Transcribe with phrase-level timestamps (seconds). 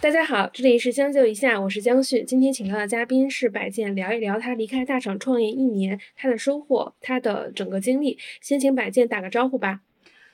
[0.00, 2.24] 大家好，这里是将就一下，我是江旭。
[2.24, 8.18] 今天请到的嘉宾是百健，聊一聊他离开大厂创业一年，他的收获，他的整个经历。
[8.40, 9.80] 先请百健打个招呼吧。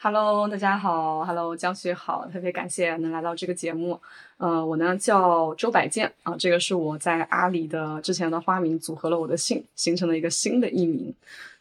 [0.00, 4.00] Hello，大家好，Hello，江旭好，特别感谢能来到这个节目。
[4.36, 11.12] 呃，我呢叫周百健啊，这个是我在阿里的之前的花名，组合了我的姓，形成了一个新的艺名。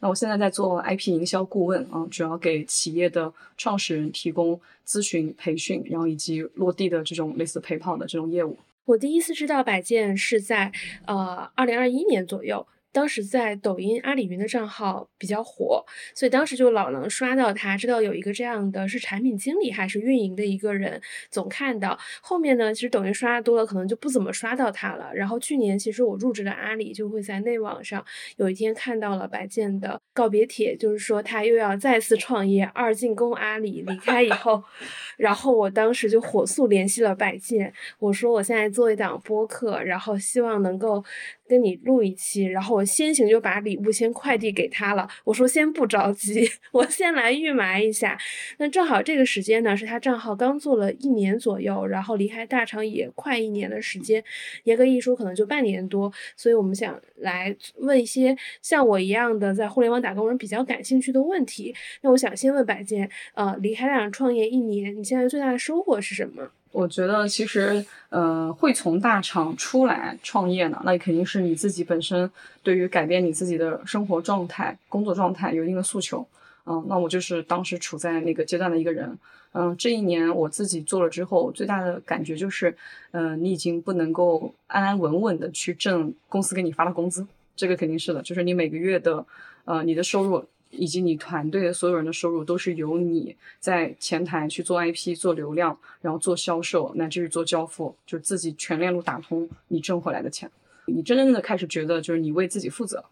[0.02, 8.56] 那我现在在做 IP 营销顾问啊，主要给企业的创始人提供咨询、培训，然后以及落地的这种类似陪跑的这种业务。
[8.86, 10.72] 我第一次知道百健是在
[11.08, 12.67] 呃二零二一年左右。
[12.98, 21.96] 当时在抖音、阿里云的账号比较火，所以当时就老能刷到他，知道有一个这样的是产品经理还是运营的一个人，总看到。
[22.23, 25.14] 后面呢，其实抖音刷多了，可能就不怎么刷到他了。
[25.14, 28.04] 然后去年，其实我入职了阿里，就会在内网上
[28.38, 34.64] 有一天看到了白健的告别帖，就是说他又要再次创业，二进攻阿里，离开以后，
[35.17, 41.06] 然后我当时就火速联系了白健，我说我现在做一档播客，然后希望能够。
[41.48, 45.08] 跟你录一期，然后我先行就把礼物先快递给他了。
[45.23, 48.17] 我说先不着急， 我先来预埋一下。
[48.58, 54.23] 那正好这个时间呢，是他账号刚做了一年左右，然后离开大厂也快一年的时间，
[54.66, 56.12] 严格一说可能就半年多。
[56.36, 61.73] 所以我们想来问一些像我一样的在互联网打工人比较感兴趣的问题。
[62.02, 66.52] 那我想先问百健，呃，离开大厂创业一年，你现在最大的收获是什么？
[66.73, 72.30] 我觉得其实，呃，会从大厂出来创业呢，那肯定是你自己本身
[72.64, 76.25] 对于改变你自己的生活状态、工作状态有一定的诉求。
[76.66, 79.17] 嗯，那我就是当时处在那个阶段的一个人。
[79.53, 82.75] 嗯，这一年我自己做了之后，最大的感觉就是，
[83.11, 89.25] 嗯，你已经不能够安安稳稳的去挣公司给你发的工资，这个肯定是的，就是你每个月的，
[89.66, 90.45] 呃，你的收入。
[90.72, 100.50] 以及你团队的所有人的收入都是由你在前台去做 IP、做流量，然后做销售，那这是做交付，就是自己全链路打通，你挣回来的钱，
[100.86, 103.04] 你真正的开始觉得就是你为自己负责。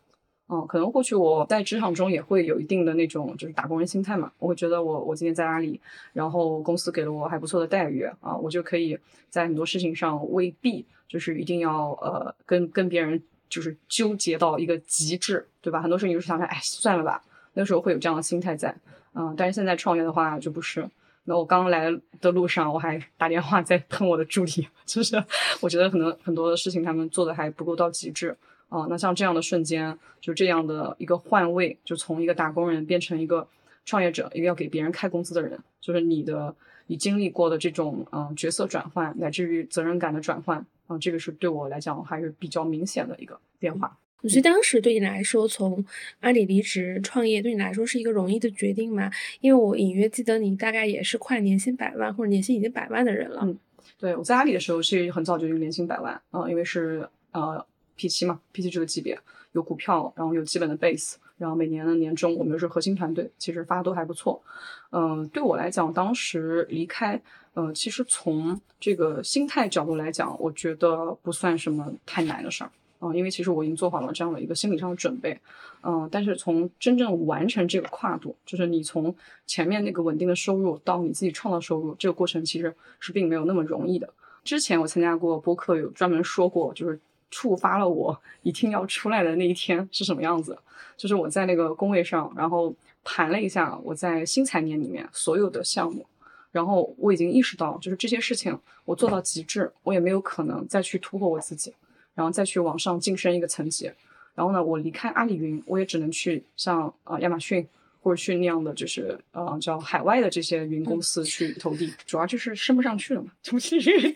[0.48, 5.80] 嗯，可能过去我在职场中也会有一定的那种就是打工人心态嘛，我会觉得我我今天在阿里，
[6.14, 8.96] 然后公司给了我还不错的待遇啊，我就可以
[9.32, 15.82] 在很多事情上未必就是一定要呃跟跟别人就是纠结到一个极致，对吧？
[15.82, 17.24] 很多时候你就想想，哎，算了吧。
[17.56, 18.74] 那时候会有这样的心态在，
[19.16, 20.88] 嗯，但是现在创业的话就不是。
[21.28, 21.90] 那我刚来
[22.22, 25.16] 的路上，我还打电话在喷我的助理， 就是
[25.60, 28.38] 我觉得可能很多的事情他们做的还不够到极致
[28.70, 28.86] 啊。
[28.88, 33.48] 那像这样的瞬间，就这样的一个换位，就从一个打工人变成一个
[33.86, 36.54] 创业者，一个要给别人开工资的人，就是你的
[36.86, 43.98] 你经历过的这种嗯角色转换，乃至于责任感的转换，嗯，这个是对我来讲还是比较明显的一个变化。
[44.25, 45.86] 我觉得当时对你来说，从
[46.22, 49.12] 阿里离职创业，对你来说是一个容易的决定吗？
[49.40, 53.41] 因为我隐约记得你大概也是快年薪百万或者年薪已经百万的人了。
[53.44, 53.56] 嗯，
[54.00, 57.64] 对，我在阿里的时候是很早就已经年薪百万啊，因为是呃
[57.96, 59.16] P 七嘛，P 七这个级别
[59.52, 64.41] 有股票，然后有基本的 base，然后每年的年终我们又是核心团队，其实发的都还不错。
[64.90, 67.22] 嗯，对我来讲，当时离开，
[67.53, 72.72] 呃，其实从这个心态角度来讲，我觉得不算什么太难的事儿。
[73.06, 75.40] 嗯，因为其实我已经做好了这样的一个心理上的准备，
[75.84, 84.10] 嗯，但是从真正完成这个跨度，就是你从前面那个稳定的收入到你自己创造收入，这个过程其实是并没有那么容易的。
[84.44, 87.00] 之前我参加过播客，有专门说过，就是
[87.30, 90.58] 触发了我一定要出来的那一天是什么样子，
[90.98, 92.74] 就是我在那个工位上，然后
[93.04, 96.06] 盘了一下我在新财年里面所有的项目，
[96.52, 101.74] 然后我已经意识到，就是这些事情我做到极致，我也没有可能再去突破我自己。
[102.16, 103.92] 然后再去往上晋升一个层级，
[104.34, 107.68] 然后呢，我离开阿里云，我也只能去像呃亚马逊
[108.06, 113.56] 或者去那样的就是呃叫海外的这些云公司去投递，主要就是升不上去了嘛， 主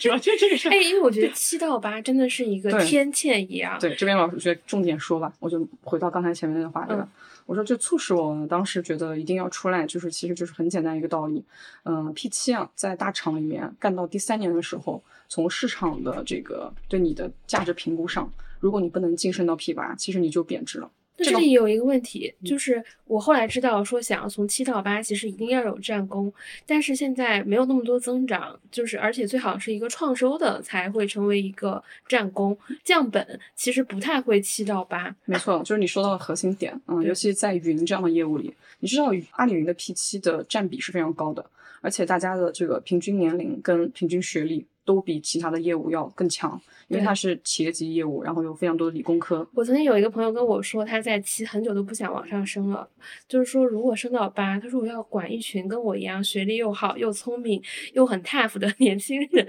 [0.10, 0.70] 要就这个事。
[0.70, 3.80] 哎，因为我觉得七到八真的是一个天堑一样。
[3.80, 7.10] 对，这边老师觉得重点说吧，我就回到刚才前面那个话对吧？
[7.48, 11.44] 我说就促使我当时觉得一定要出来，就是其实就是很简单一个道理，
[11.84, 15.04] 嗯，P 七啊，在大厂里面干到第三年的时候。
[15.31, 20.90] 从市场的这个对你的价值评估上，如果你不能晋升到 P 八，其实你就贬值了。
[21.24, 26.31] 这里有一个问题，就是我后来知道说，想要从七到八，其实一定要有战功，
[26.66, 35.13] 但是现在没有那么多增长，就是而且最好是一个创收的才会成为一个战功，降本其实不太会七到八。
[35.25, 41.45] 没错，就是你说到的核心点，嗯，尤其在云这样的业务里，你知道阿里云的 P 七的占比是非常高的，
[41.81, 44.65] 而且大家的这个平均年龄跟平均学历。
[44.86, 49.47] 都比其他的业务要更强，因为他是企业级业务，然后有非常多的理工科。
[49.53, 52.88] 我曾经有一个朋友跟我说，他在七很久都不想往上升了，
[53.27, 57.62] 就是说如果升到八，他说我要管一群跟我一样学历又好又聪明
[57.94, 59.45] 又很 tough 的 年轻人。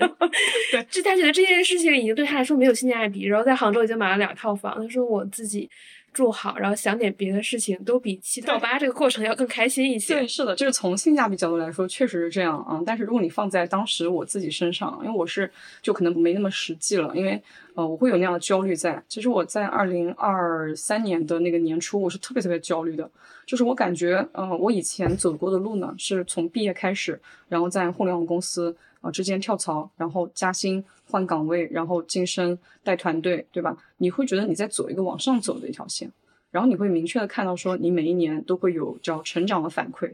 [0.70, 5.68] 对，就他觉得这件事情已经对他来说没有性价比，然后在杭州已经买了两套房，他说我自己。
[6.12, 10.14] 住好，然后想点别的事情，都比七到八这个过程要更开心一些。
[10.14, 12.80] 对，是的，就是从性价比角度来说，确实是这样啊。
[12.84, 17.40] 但是如果你放在当时我自己身上，因为我是就可能没那么实际了，因为
[17.74, 19.02] 呃我会有那样的焦虑在。
[19.08, 23.08] 其实我在二零二三年的那个年初，我是特别特别焦虑的，
[23.46, 28.76] 就是我感觉呃我以前走过的路呢，是从毕业开始，然后在互联网公司。
[29.00, 33.76] 啊，之间跳槽，然后加薪、换岗位，然后晋升、带团队，对吧？
[33.98, 36.10] 你会觉得你在走一个往上走的一条线，
[36.50, 40.12] 然后你会明确的看到说，你每一年都会有叫成长的反馈。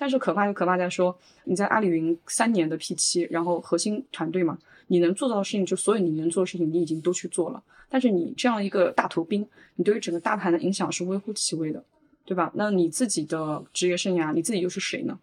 [0.00, 4.56] 但是可怕就可怕在说，你在阿里云三年的 P 七，然后核心团队嘛，
[4.86, 7.60] 你能做到的事情，就所有你能做的事情，你已经都去做了。
[7.88, 9.44] 但是你这样一个大头兵，
[9.74, 11.82] 你对于整个大盘的影响是微乎其微的，
[12.24, 12.52] 对吧？
[12.54, 15.18] 那你自己的职业生涯，你自己又是谁呢？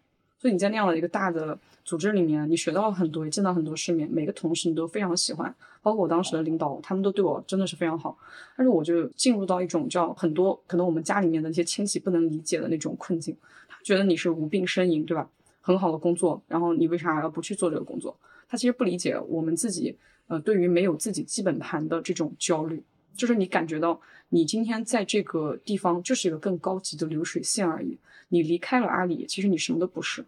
[0.46, 1.58] 所以你在那样的一个大的。
[1.84, 4.08] 组织里面，你学到了很多，也见到很多世面。
[4.10, 8.18] 每个同事你都非常喜欢，包括我当时的领导，他们都对我真的是非常好。
[8.56, 13.36] 但是我就进入到一种叫很多可能我们家里面的一些亲戚不能理解的那种困境。
[13.68, 15.28] 他觉得你是无病呻吟，对吧？
[15.60, 18.16] 很好的工作，然后你为啥要不去做这个工作？
[18.48, 19.96] 他其实不理解我们自己，
[20.26, 22.82] 呃，对于没有自己基本盘的这种焦虑，
[23.14, 24.00] 就是你感觉到
[24.30, 27.96] 你今天在这个地方就是一个更高级的流水线而已。
[28.30, 30.24] 你离开了阿里，其实你什么都不是。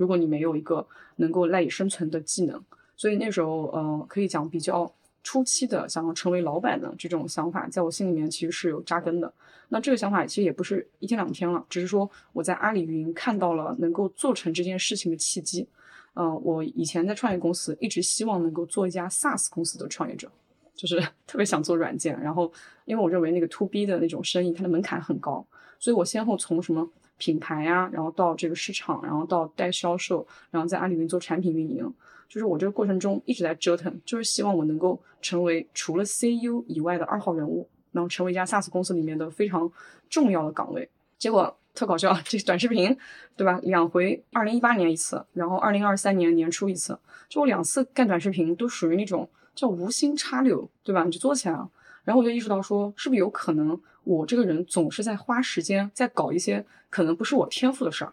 [0.00, 0.86] 如果你没有一个
[1.16, 2.58] 能够赖以生存的技能，
[2.96, 4.90] 所以那时候，呃，可以讲比较
[5.22, 9.30] 初期的想要成为老板的这种想法，在我心里面其实是有扎根的。
[9.68, 15.68] 那这个想法其实也不是一天两天了，只是说我在阿里云看到了能够做成这件事情的契机。
[16.14, 20.32] 嗯，我以前在创业公司一直希望能够做一家 SaaS 公司的创业者，
[20.74, 22.18] 就是 特别想做软件。
[22.18, 22.50] 然后，
[22.86, 25.46] 因为我认为那个 To B 的那种生意，它的门槛很高，
[25.78, 26.88] 所以我先后从什么。
[27.20, 31.94] 品牌呀，然后到这个市场，然后到带销售，然后在阿里云做产品运营，
[32.26, 39.70] 就是我这个过程中一直在折腾，就是希望我能够成为除了 CEO 以外的二号人物，然后成为一家 SaaS 公司里面的非常
[40.08, 40.88] 重要的岗位。
[41.18, 42.96] 结果特搞笑， 这短视频，
[43.36, 43.60] 对吧？
[43.62, 51.04] 两回，二零一八年一次，然后二零二三年年初一次，就我两次干短视频都属于那种叫无心插柳，对吧？
[51.04, 51.68] 你就做起来了。
[52.02, 58.12] 然后我就意识到说，是不是有可能我这个人总是在花时间在搞一些可能不是我天赋的事儿。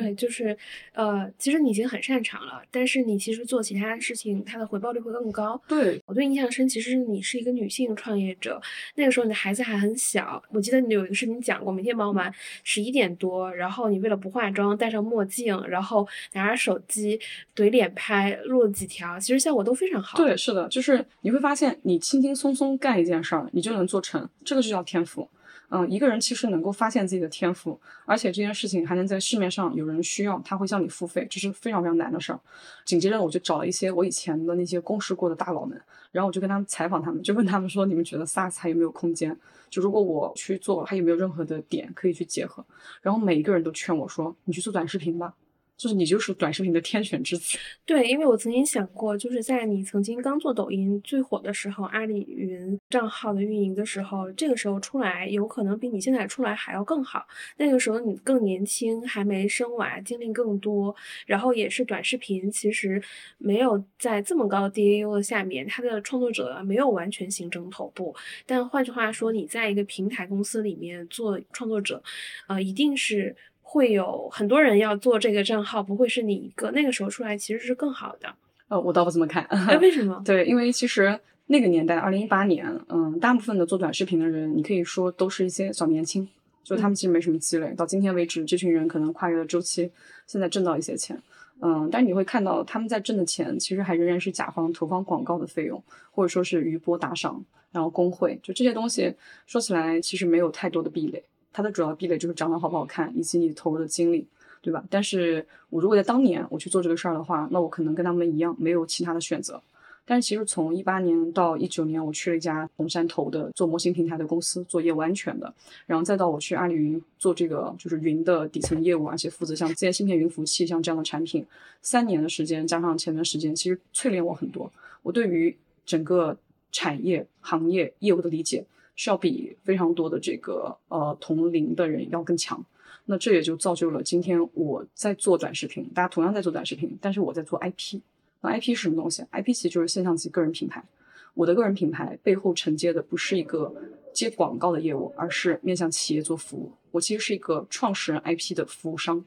[0.00, 0.56] 对，就是，
[0.92, 5.60] 呃，其实你已经很擅长了，但是你其实做其他事情，它的回报率会更高。
[5.68, 8.60] 对我对印象深，其实你是一个女性创业者，
[8.96, 10.42] 那个时候你的孩子还很小。
[10.50, 12.32] 我记得你有一个视频讲过，每天忙完
[12.64, 17.20] 十一点多，然后你为了不化妆，戴上墨镜，然后拿着手机
[17.54, 20.18] 怼脸拍，录了几条，其实效果都非常好。
[20.18, 25.28] 对，是的，就是你会发现，你轻轻松松干一件事儿，你就能做成，这个就叫天赋。
[25.70, 32.40] 嗯，一个人其实能够发现自己的天赋，而且这件事情还能在市面上有人需要，他会向你付费，这是非常非常难的事儿。
[32.84, 35.80] 紧接着我就找了一些我以前的那些公示过的大佬们，
[36.12, 39.36] 然后我就跟他们采访他们，就问他们说：你们觉得 SaaS 还有没有空间？
[39.70, 42.64] 就如果我去做，还有没有任何的点可以去结合？
[43.02, 45.34] 然后每一个人都劝我说：你去做短视频吧。
[45.76, 57.26] 就是你就是短视频的天选之子，对，因为我曾经想过，就是在你曾经刚做抖音最火的时候，阿里云账号的运营的时候，这个时候出来有可能比你现在出来还要更好。
[57.56, 60.94] 那个时候你更年轻，还没生娃，经历更多，
[61.26, 63.02] 然后也是短视频，其实
[63.38, 68.14] 没有在这么高 DAU 的下面，它的创作者没有完全形成头部。
[68.46, 72.00] 但换句话说，你在一个平台公司里面做创作者，
[72.46, 73.34] 呃，一定是。
[73.74, 76.70] 会有很多人要做这个账号，不会是你一个。
[76.70, 78.32] 那个时候出来其实是更好的。
[78.68, 79.42] 呃，我倒不这么看。
[79.46, 80.22] 哎，为什么？
[80.24, 86.28] 对，因为其实那个年代，二零一八年，嗯，大部分的做短视频的人，你可以说都是一些小年轻，
[86.62, 87.74] 就他们其实没什么积累。
[87.74, 89.90] 到今天为止，这群人可能跨越了周期，
[90.28, 91.20] 现在挣到一些钱。
[91.60, 99.12] 嗯，但是你会看到他们在挣的钱，其实还仍然是甲方投放广告的费用，或者说是余波打赏，然后工会，就这些东西，
[99.46, 101.24] 说起来其实没有太多的壁垒。
[101.54, 104.26] 它的主要壁垒就是长得好不好看，以及你投入的精力，
[104.60, 104.84] 对吧？
[104.90, 109.62] 但是我如果在当年我去做这个事儿的话，那我可能跟他们一样，没有其他的选择。
[110.04, 115.54] 但是其实从一八年到一九年，我去了一家红杉投的做模型平台的公司，做业务安全的，
[115.86, 121.46] 然后再到我去阿里云做这个就是云的底层业务，而且负责像自研芯片、云服务器像这样的产品，
[121.80, 124.70] 三年的时间加上前段时间，其实淬炼我很多。
[125.02, 125.56] 我对于
[125.86, 126.36] 整个
[126.72, 128.64] 产业、行业、业务的理解。
[128.96, 132.64] 是要比非常多的这个呃同龄的人要更强，
[133.06, 138.00] 那这也就造就了今天我在做短视频，大家同样在做短视频，但是我在做 IP。
[138.40, 140.84] 那 IP 是什么东西？IP 其实就是现象级个人品牌。
[141.32, 143.74] 我的个人品牌背后承接的不是一个
[144.12, 146.70] 接广告的业务，而是面向企业做服务。
[146.90, 149.24] 我其实是一个创始人 IP 的服务商，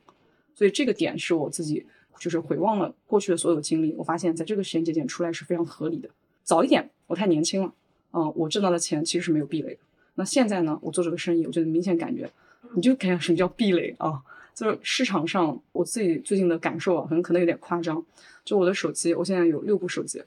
[0.55, 1.85] 所以这个点是我自己
[2.17, 6.09] 就是回望了过去的所有经历，我发现在这个时间节点出来是非常合理的。
[6.43, 7.73] 早一点，我太年轻了，
[8.17, 9.79] 嗯，我挣到的钱其实是没有壁垒的。
[10.15, 12.27] 那现在呢，我做这个生意，我就明显感觉，
[12.73, 14.19] 你就感觉什么叫壁垒啊？
[14.55, 18.03] 就是市场上我自己最近的感受啊，可能可能有点夸张。
[18.43, 20.23] 就我的手机，我现在有六部手机，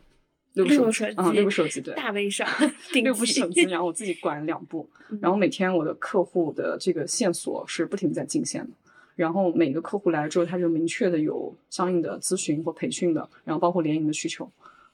[0.52, 2.46] 六部手机啊，六部手机，对，大微商，
[2.92, 4.88] 六部手机，然后我自己管两部，
[5.20, 8.70] 然后每天我的客户的这个线索是不停在进线的，
[9.16, 14.48] 然后每个客户来了之后，他就明确的有相应的咨询或培训的，然后包括联营的需求。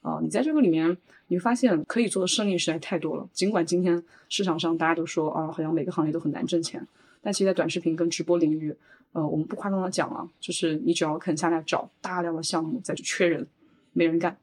[0.06, 0.96] 啊，你在这个里面，
[1.26, 3.28] 你会发现可以做的生意实在太多了。
[3.32, 6.80] 尽管今天市场上大家都说啊，好像每个行业都很难挣钱，
[7.20, 8.72] 但其实，在短视频跟直播领域，
[9.10, 13.44] 呃，我们不夸张的讲啊，就是你只要肯下来找大量的项目再去缺人，
[13.92, 14.36] 没人干。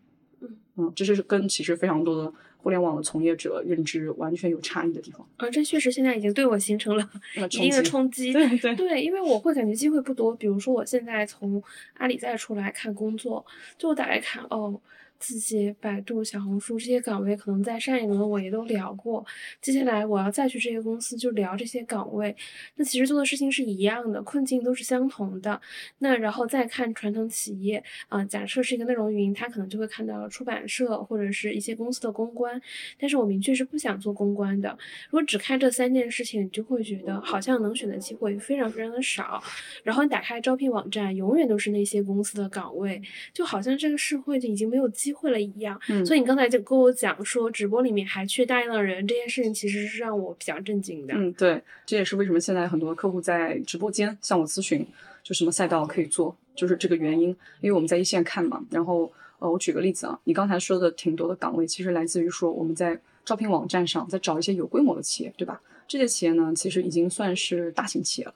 [0.75, 5.25] 嗯，这是跟其实非常多的互联网的从业者认知完全有差异的地方。
[5.37, 8.33] 呃，这确实现在已经对我形成了 一定的冲击。
[8.33, 10.35] 对对对，因为我会感觉机会不多。
[10.35, 13.45] 比如说，我现在从阿里再出来看工作，
[13.77, 14.81] 就我打开看，哦。
[15.23, 19.25] 自己、百度、小红书这些岗位，可能在上一轮我也都聊过。
[19.61, 22.35] 接下来我要再去这些公司，就聊这些岗位。
[22.75, 25.61] 那其实做的事情是一样的，困境都是相同的。
[25.99, 32.61] 那然后再看传统企业啊，假设是一个内容云，他可能就会看到出版社或者是一些公司的公关。
[32.99, 34.77] 但是我明确是不想做公关的。
[35.09, 39.41] 如果只看这三件事情，你就会觉得好像能选的机会非常非常的少。
[39.85, 43.01] 然后你打开招聘网站，永远都是那些公司的岗位，
[43.31, 45.12] 就好像这个社会就已经没有机。
[45.13, 51.13] 会了一样，嗯所以你刚才就跟我讲说，直播里面还缺大量的人，这件事情其实是让我比较震惊的。
[51.15, 54.85] 嗯，对，这也是为什么现在很多客户在直播间向我咨询，
[55.23, 57.29] 就什么赛道可以做，就是这个原因。
[57.61, 65.61] 因为我们在一线看嘛，然后呃，我举个例子啊，你刚才说的挺多的岗位，其实来自于说我们在招聘网站上在找一些有规模的企业，对吧？
[65.87, 68.33] 这些企业呢，其实已经算是大型企业了。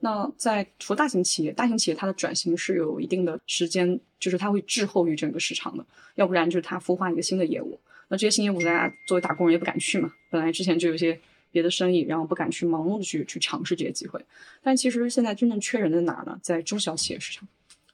[0.00, 7.80] 那在除大型企业，大型企业它的转型是有一定的时间，就是它会滞后于整个市场的，要不然就是它孵化一个新的业务。
[8.06, 10.12] 那这些新业务，大家作为打工人也不敢去嘛。
[10.30, 11.18] 本来之前就有些
[11.50, 14.24] 别的生意，然后不敢去盲目的去去尝试这些机会。
[14.62, 16.38] 但其实现在真正缺人在哪儿呢？
[16.40, 17.48] 在中小企业市场。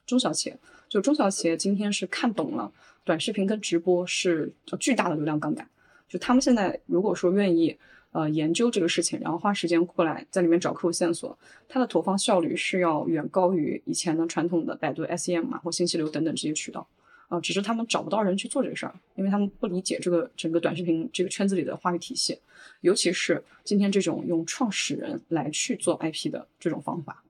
[0.07, 2.71] 中小企业就中小企业今天是看懂了
[3.03, 5.67] 短视频跟直播是巨大的流量杠杆，
[6.07, 7.75] 就他们现在如果说愿意。
[8.15, 11.37] 呃，研究这个事情，然后花时间过来在里面找客户线索，
[11.69, 16.87] 它的投放效率是要远高于以前的传统的百度 SEM 啊或信息流等等这些渠道，
[17.27, 22.39] 啊，只是他们找不到人去做这个事儿，因为他们不理解这个整个短视频这个圈子里的话语体系，
[22.83, 27.24] 尤其是今天这种用创始人来去做 IP 的这种方法。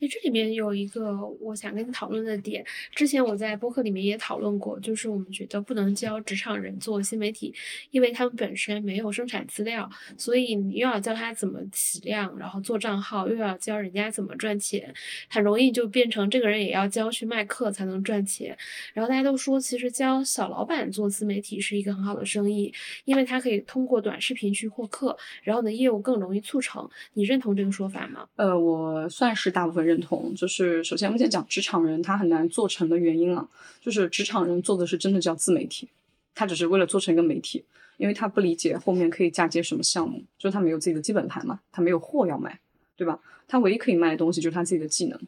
[0.00, 2.64] 那这里面有一个我想跟你讨论的点，
[2.94, 7.52] 之前我在播客里面也讨论过，就是我们觉得不能教职场人做新媒体，
[7.90, 14.94] 因为他们本身没有生产资料，所以你又要教他怎么起量，然后做账号，又要教人家怎么赚钱，
[15.28, 18.56] 很容易就变成这个人也要教去卖课才能赚钱。
[18.94, 22.72] 然后大家都说，其实教小老板做自媒体是一个很好的生意，
[23.04, 26.88] 因为他可以通过短视频去获客，然后呢业务更容易促成。
[27.14, 28.28] 你认同这个说法吗？
[28.36, 29.87] 呃，我算是大部分。
[29.88, 33.48] 认同就是，首先我们先讲职场人他很难做成的原因啊，
[33.80, 35.88] 就是职场人做的是真的叫自媒体，
[36.34, 37.64] 他只是为了做成一个媒体，
[37.96, 42.60] 因为他不理解后面可以嫁接什么项目，就是他没有自己的基本盘嘛，他没有货要卖，
[42.96, 43.18] 对吧？
[43.48, 45.18] 他唯一可以卖的东西就是他自己的技能，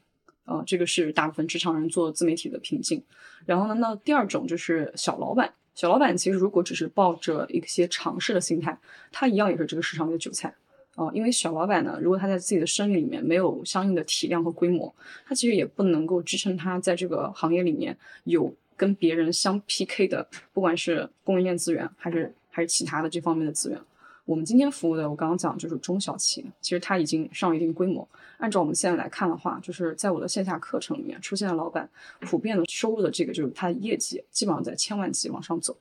[0.44, 3.02] 呃，这个是大部分职场人做自媒体的瓶颈。
[3.46, 8.78] 然后呢，那第二种就是小老板，小老板其实如果只是抱着一些尝试的心态，
[9.10, 10.54] 他一样也是这个市场里的韭菜。
[11.00, 14.94] 哦，因为小老板呢，如果他在自己的生意里面没有相应的体量和规模，
[15.26, 23.80] 他其实也不能够支撑他在这个行业里面有跟别人相 PK 的，不管是供应链资源还是还是其他的这方面的资源。
[24.26, 28.06] 我们今天服务的，我刚刚讲就是中小企业，其实它已经上一定规模。
[28.36, 31.88] 按照我们现在来看的话，就是在我的线下课程里面出现的老板，
[32.20, 35.74] 普遍的收入的这个就是他的业绩基本上在千万级往上走，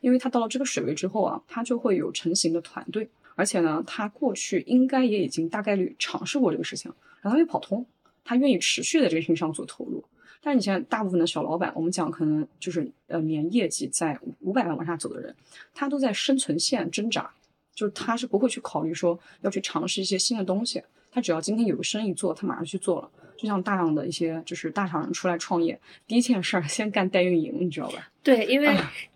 [0.00, 3.08] 因为他到了这个水位之后啊，他就会有成型的团队。
[3.36, 7.86] 而且呢，他过去应该也已经大概率尝试过这个事情，然后他又跑通，
[8.24, 10.04] 他愿意持续在这个事情上做投入。
[10.42, 15.34] 但是你现在大部分的小老板，我们讲可能就是呃年业绩在五百万往下走的人，
[15.74, 17.30] 他都在生存线挣扎，
[17.74, 20.82] 就是他是不会去考虑说要去尝试一些新的东西，
[21.16, 23.10] 他只要今天有个生意做，他马上去做了。
[23.38, 28.10] 就像大量的一些就是大厂人出来创业，第一件事儿 先干代运营，你知道吧？
[28.22, 28.68] 对，因为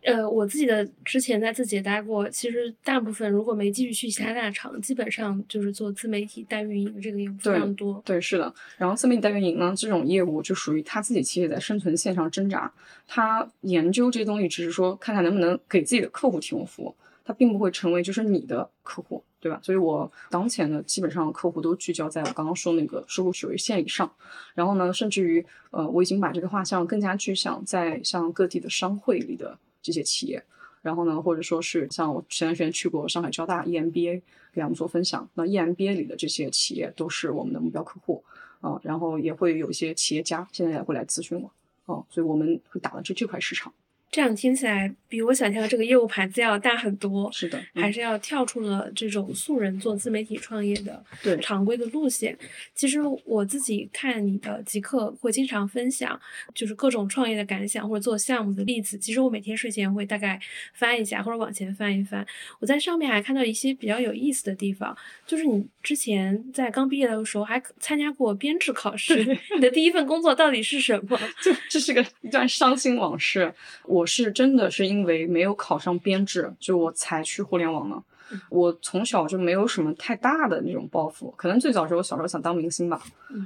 [0.02, 8.00] 呃，我自己的之前在自己也待过，其实大部分如果没继续去其他大厂，基本上就是做自媒体代运营这个业务非常多。
[8.02, 8.54] 对，是的。
[8.78, 12.73] 然后自媒体代运营呢，这种业务就属于他自己企业在生存线上挣扎，
[13.07, 16.95] 他研究这些东西，只是说看看能不能给自己的客户提供服务，
[17.26, 19.23] 他并不会成为就是你的客户。
[19.40, 19.59] 对吧？
[19.62, 24.11] 所以我当前的基本上客户都聚焦在我刚刚说那个收入水位线以上，
[24.54, 30.44] 然后呢，甚至于呃，我已经把这个画像更加具象在像各地的商会里的这些企业，
[30.82, 34.20] 然后呢，或者说是像我前段时间去过上海交大 EMBA
[34.52, 38.23] 给他们做分享，那 EMBA 里的这些企业都是我们的目标客户
[38.61, 41.50] 啊，然后也会有一些企业家现在也会来咨询我
[41.94, 43.73] 啊，所以我们会打的这这块市场。
[44.11, 52.37] 这样听起来比我想象的这个业务盘子要大很多，是的，还是要跳出了这种素人做自媒体创业的对常规的路线。
[52.75, 56.21] 其实我自己看你的极客会经常分享，
[56.52, 58.99] 就是各种创业的感想或者做项目的例子。
[58.99, 60.40] 其实我每天睡前会大概
[60.75, 62.26] 翻一下或者往前翻一翻，
[62.59, 69.25] 我在上面还看到一些比较有意思的地方，就是你之前在刚毕业的时候还参加过编制考试，
[69.55, 71.17] 你的第一份工作到底是什么？
[71.40, 73.55] 就这是个一段伤心往事。
[73.85, 74.00] 我。
[74.00, 78.02] 我是真的是因为没有考上编制，就我才去互联网的。
[78.49, 83.02] 我从小就没有什么太大的那种抱负，可能最早时候小时候想当明星吧。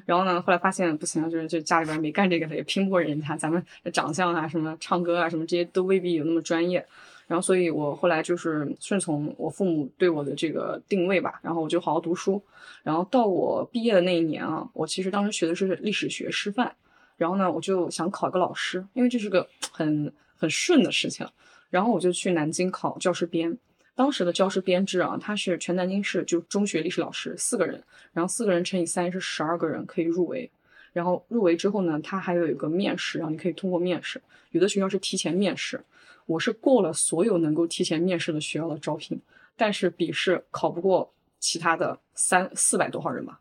[0.07, 3.37] 然后呢，后来发现不行，就是就家里边没干这个的，也拼不过人家。
[3.37, 3.61] 咱们
[3.93, 6.87] 长相啊，什么唱歌啊，什么这些都未必有那么专业。
[7.27, 11.41] 然后，所以我后来就是顺从我父母对我的这个定位吧。
[11.43, 12.41] 然后我就好好读书。
[12.85, 16.73] 然后到我毕业的那一年啊，我其实当时学的是历史学师范。
[17.17, 20.13] 然后呢，我就想考一个老师，因为这是个很。
[20.45, 21.27] 很顺的事情，
[21.71, 23.57] 然后我就去南京考教师编。
[23.97, 27.83] 当时的教师编制啊，它是全南京市就中学历史老师四个人，
[28.13, 30.51] 然后四个人乘以三是十二个人可以入围。
[30.93, 34.21] 然后入围之后呢，他还有一个面试，然后你可以通过面试。
[34.51, 35.81] 有的学校是提前面试，
[36.27, 39.21] 我是过了所有能够提前面试的学校的招聘，
[39.57, 43.41] 但是笔试考不过其他的三四百多号人吧，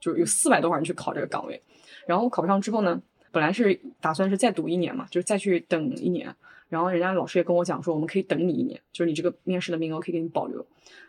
[0.00, 1.60] 就是有四百多号人去考这个岗位。
[2.06, 3.02] 然后我考不上之后呢？
[3.36, 6.34] 本来是打算是再读一年嘛，就是再去等一年，
[6.70, 10.64] 然后人家老师也跟我讲说，我们可以等你一年，就是你这个面试的名额可以给你保留。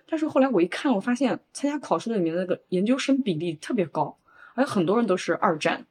[0.10, 4.18] 但是后来我一看，我发现参加考试的里面那个研究生比例特别高，
[4.56, 5.86] 而且很多人都是二战。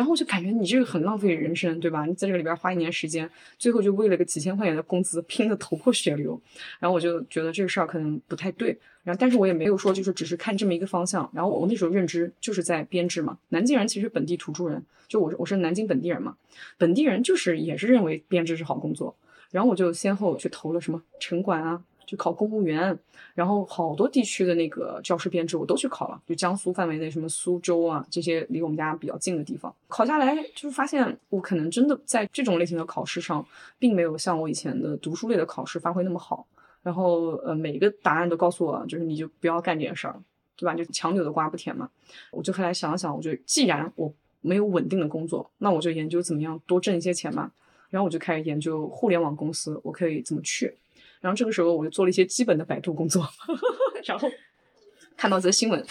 [0.00, 2.06] 然后我就感觉你这个很浪费人生，对吧？
[2.06, 6.40] 你在这个里边花一年时间，最后就为了个几千块钱的工资拼得头破血流。
[6.78, 8.68] 然后我就觉得这个事儿可能不太对。
[9.02, 11.30] 然后但是我也没有说就是只是看这么一个方向。
[11.34, 16.34] 然后我那时候认知就是在编制嘛，南京人其实本地土著人，就我我是南京本地人嘛，
[16.78, 19.14] 本地人就是也是认为编制是好工作。
[19.50, 21.82] 然后我就先后去投了什么城管啊。
[22.10, 22.98] 去考公务员，
[23.36, 33.46] 然后好多地区的那个教师编制我都去考了，就江苏范围内什么苏州啊这些离我们家比较近的地方，考下来就是发现我可能真的在这种类型的考试上，
[33.78, 36.44] 并没有像我以前的读书类的考试发挥那么好。
[36.82, 40.20] 然后呃每一个答案都告诉我，就是你就不要干这件事儿，
[40.56, 40.74] 对吧？
[40.74, 41.88] 就强扭的瓜不甜嘛。
[42.32, 47.52] 我就后来想了想，我就既然我没有稳定的工作，那我就研究怎么样多挣一些钱嘛。
[47.90, 50.74] 然后我就开始研究互联网公司，我可以怎么去。
[51.20, 53.26] 然后这个时候我就做了一些基本的百度工作，
[54.04, 54.28] 然后
[55.16, 55.84] 看到则新闻，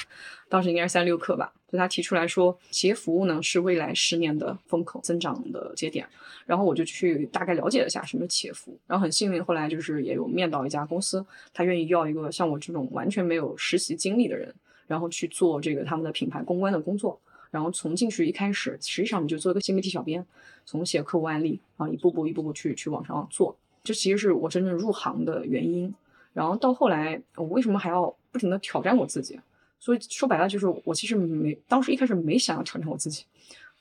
[0.50, 6.08] 当时应该是三六氪吧，就他提出来说，企业服务呢是未来十年的风口增长的节点。
[6.48, 14.52] 然后我就去大概了解了一下什么是企业服务，然后很幸运后来就是也有面到一家公司，他愿意要一个像我这种完全没有实习经历的人，
[14.88, 17.22] 然后去做这个他们的品牌公关的工作。
[17.52, 20.26] 然后从进去一开始，实际上你就做一个新媒体小编，
[20.66, 23.56] 从写客户案例然后，一步步一步步去去往上做。
[23.84, 25.94] 这其实是我真正入行的原因，
[26.34, 29.40] 然后到后来，我为什么还要不停的挑战我自己？
[29.80, 33.24] 所以说白了就是，我其实没当时一开始没想要挑战我自己，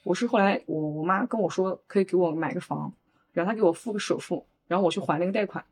[0.05, 2.93] 我是后来我我妈跟我说可以给我买个房，
[3.33, 5.65] 然后她给我付个首付，然后我去还那个贷款，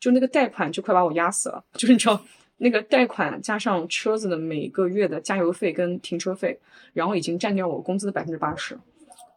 [0.00, 2.20] 就那个贷款就快把我压死了， 就是你知道
[2.56, 6.58] 那个贷款加上车子的每个月的加油费跟停车费，
[6.92, 8.76] 然后已经占掉我工资的百分之八十，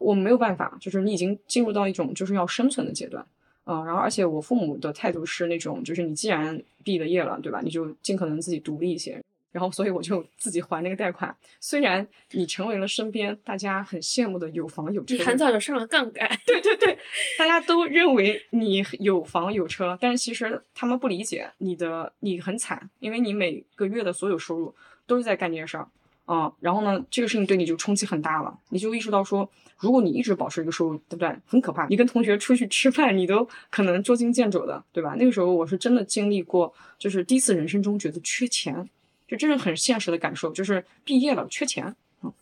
[0.00, 3.24] 我没有办法，就是你已经进入到一种就是要生存的阶段。
[3.66, 7.60] 嗯，然后而且我父母的态度是那种，就是你既然毕了业了，对吧？
[7.62, 9.20] 你就尽可能自己独立一些。
[9.52, 11.34] 然后，所以我就自己还那个贷款。
[11.60, 16.28] 虽然你成为了身边大家很羡慕的有房有车，你很早就上了杠杆。
[16.44, 16.98] 对对对，
[17.38, 24.74] 大家都认为你有房有车，但是其实他们不理解你的，你很惨，因为你每个月的所有收入
[25.06, 25.88] 都是在干这些事儿。
[26.28, 31.36] 嗯，然后呢，这个事情对你就冲击很大了，你就意识到说，如果你一直保持一个收入，对不对？
[31.46, 35.14] 很可怕，你跟同学出去吃饭，你都可能捉襟见肘的，对吧？
[35.18, 38.88] 那个时候我是真的经历过，就是第一次人生中觉得缺钱，
[39.28, 41.94] 就真的很现实的感受，就是毕业了缺钱。
[42.22, 42.32] 嗯，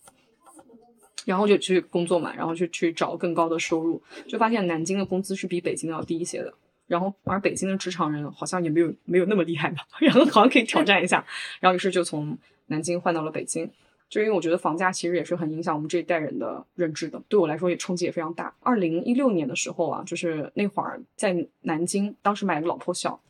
[1.26, 6.54] 然后就去工作嘛，然后就去找更高的收入，就发现南京的工资是比北京要低一些的。
[6.86, 11.24] 然后而北京的职场人好像也没有没有那么厉害吧， 然后好像可以挑战一下。
[11.60, 13.70] 然后于是就从南京换到了北京，
[14.08, 18.54] 就因为我觉得房价其实也是很影响我们这一代人的认知的，对我来说也冲击也非常大。
[18.60, 23.20] 二零一六年的时候啊，就是那会儿在南京，当时买了个老破小。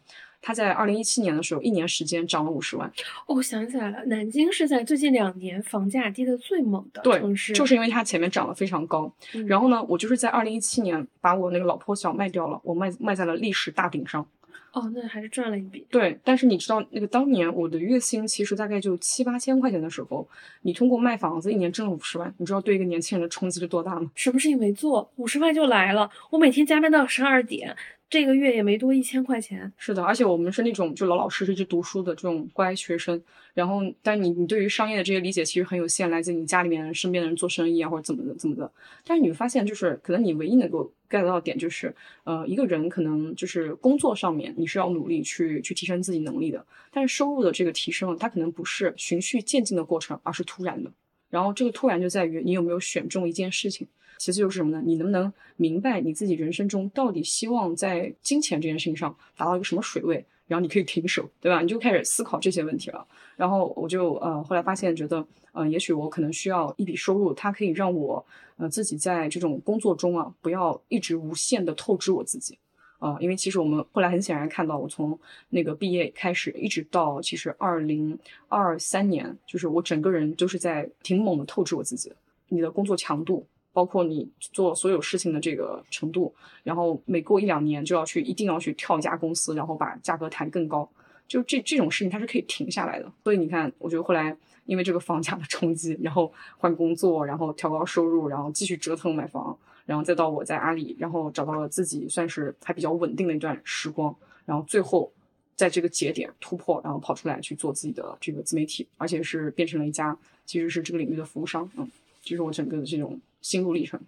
[0.46, 2.86] 它在二零一七年的时候，一年时间涨了五十万。
[3.26, 9.10] 哦，我想起来了，南京是在最近两年房价跌得最猛的城市，就是因为它前面涨得非常高。
[9.46, 14.26] 然后呢，我就是在二零一七年把我那个老破小卖掉了，我卖卖在了历史大顶上。
[14.74, 15.86] 哦，那还是赚了一笔。
[15.88, 20.28] 对，但是你知道，那个当年我的月薪其实大概就七八千块钱的时候，
[20.62, 24.10] 你通过卖房子一年挣了五十万，你知道对一个年轻人的冲击是多大吗？
[24.16, 27.74] 什么事情没做，五十万就来了，我每天加班到十二点。
[28.10, 33.20] 这个月也没多一千块钱，是的，而且我们是那种就老老实实去读书的这种乖学生。
[33.54, 38.70] 然后，但你你对于商业的这些理解其实很有限，来自你家里面身边的人做生意啊，或者怎么的怎么的。
[39.04, 41.92] 但是你会发现，就是可能你唯一能够 get 到的点就是，
[42.24, 50.92] 呃，一个人可能就是工作上面你是要努力去去提升自己能力的，但是收入的这个提升，它可能不是循序渐进的过程，而是突然的。
[51.30, 53.88] 然后这个突然就在于你有没有选中一件事情。
[54.18, 54.82] 其次就是什么呢？
[54.84, 61.60] 你能不能明白你自己人生中到底希望在金钱这件事情上达到一个什么水位，然后你可以停手，对吧？
[61.60, 63.06] 你就开始思考这些问题了。
[63.36, 68.24] 然后我就呃后来发现，觉得呃也许我可能需要一笔收入，它可以让我
[68.56, 72.58] 呃自己在这种工作中啊不要一直无限的透支我自己
[72.98, 75.18] 啊，因为其实我们后来很显然看到，我从
[75.50, 82.12] 那个毕业开始一直到其实二零二三年，就是我整个人都是在挺猛的透支我自己。
[82.48, 83.46] 你的工作强度。
[83.74, 90.88] 包括你做所有事情的这个程度，然后每过一两年就要去，一定要去跳一家公司，然后把价格谈更高，
[91.28, 93.12] 就这这种事情它是可以停下来的。
[93.24, 94.34] 所以你看，我觉得后来
[94.64, 104.14] 因为这个房价的冲击，然后换工作，然后调高收入，然后继续折腾买房，然后再到我在阿里，然后找到了自己算是还比较稳定的一段时光，
[104.46, 105.12] 然后最后
[105.56, 111.88] 在这个节点突破，然后跑出来去做自己的这个自媒体，而且是变成了一家其实是这个领域的服务商，嗯，
[112.24, 113.20] 这是我整个的这种。
[113.44, 114.00] 心路历程。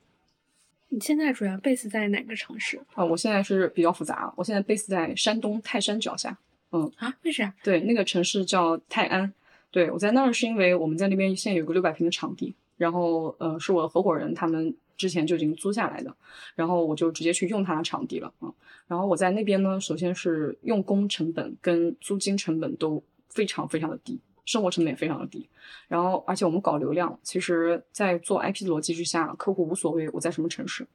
[0.89, 3.05] 你现在主要 base 在哪个城市啊？
[3.05, 6.39] 我现在是比较复杂，我现在 base 在山东泰山脚下。
[6.73, 7.55] 嗯啊，为啥？
[7.63, 9.31] 对，那个城市叫泰安。
[9.71, 16.17] 对我在那儿是因为我们在那边现在有个六百平的场地，然后呃是我的合伙人他们之前就已经租下来的，
[16.55, 18.51] 然后我就直接去用他的场地了啊。
[18.87, 24.19] 然后我在那边呢，首先是用工成本跟租金成本都非常非常的低。
[24.47, 25.47] 生活成本也非常的低，
[25.89, 30.87] 然后而且我们搞流量，其实，在做 IP 的逻辑之下，客户无所谓我在什么城市，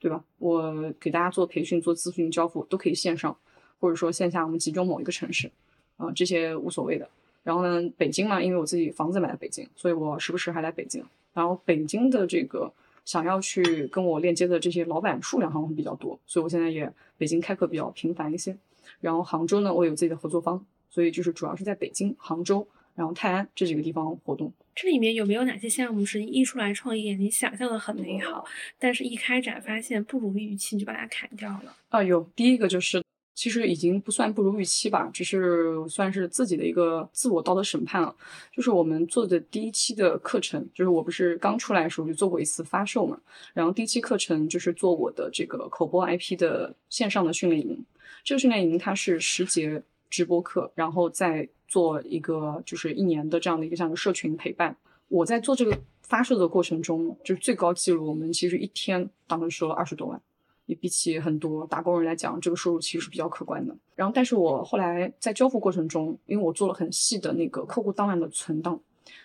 [0.00, 0.24] 对吧？
[0.38, 3.36] 我给大家做培训、做咨询、交付都可以线上，
[3.78, 5.50] 或者说线下，我们集中某一个城市，
[5.98, 7.06] 啊，这些无所谓的。
[7.42, 11.04] 然后呢，北京嘛，因为我自己房子买在北京，所以我时不时还来北京。
[11.34, 12.72] 然后北京的这个
[13.04, 18.56] 想要去跟我链接的这些老板数量好像会比较多，所以我现在也北京开课比较频繁一些。
[19.00, 22.66] 然后杭州呢，我有自己的合作方，所以就是主要是在北京、杭州。
[22.94, 28.44] 然后泰安这几个地方活动，这里面有没有哪些项目是一出来创业，你想象的很美好，
[28.78, 31.76] 但是一开展发现不如预期，你就把它砍掉了？
[31.88, 33.02] 啊，有第一个就是，
[33.34, 38.14] 其实已经不算不如预期吧，只是算是自己的一个自我道德审判了。
[38.52, 43.20] 就是我们做的第一期的课程，就是我不是刚出来的时候就做过一次发售嘛，
[43.52, 47.84] 然后第一期课程就是做我的这个口播 IP 的线上的训练营，
[48.22, 49.82] 这个训练营它是十节
[50.14, 51.48] 直播课，然后再。
[51.66, 54.76] 做一个就是一年的这样的一个像个社群陪伴，
[55.08, 60.20] 我在做这个发售的过程中，就是最高记录，我们其实一天当时收了二十多万，
[60.66, 63.74] 也比起很多打工人来讲，这个收入其实是比较可观的。
[63.96, 68.78] 然后，但是我后来在交付过程中，因为我做了很细的那个客户档案的存档，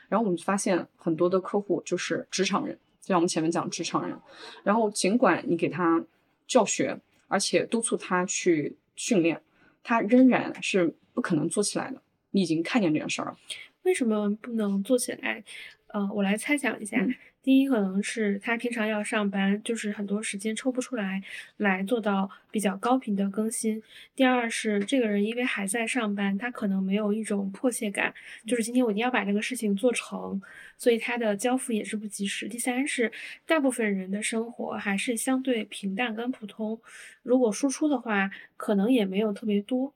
[0.08, 4.18] 然后我们发现很多的客户就是职场人，就像我们前面讲职场人，
[4.64, 6.04] 然后尽管你给他
[6.48, 9.40] 教学，而且督促他去训练，
[9.84, 12.02] 他仍然是不可能做起来的。
[12.32, 13.38] 你已经看见这件事儿了，
[13.84, 15.44] 为什么不能做起来？
[15.88, 17.04] 呃，我来猜想一下。
[17.42, 21.24] 第一，可能是他平常要上班，就是很多时间抽不出来
[21.58, 23.82] 来做到比较高频的更新。
[24.14, 28.14] 第二是这个人因为还在上班，他可能没有一种迫切感，
[28.46, 30.42] 就是今天我一定要把这个事情做成，
[30.78, 32.48] 所以他的交付也是不及时。
[32.48, 33.12] 第三是
[33.46, 36.80] 大部分人的生活还是相对平淡跟普通，
[37.24, 39.94] 如果输出的话，可能也没有特别多。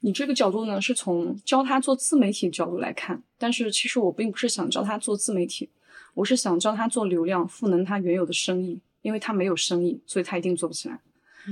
[0.00, 5.68] 你这个角度呢，是从教他做自媒体角度来看，但是其实我并不是想教他做自媒体，
[6.14, 10.98] 我是想教他做流量，赋能他原有的生意，因为他没有生意，所以他一定做不起来。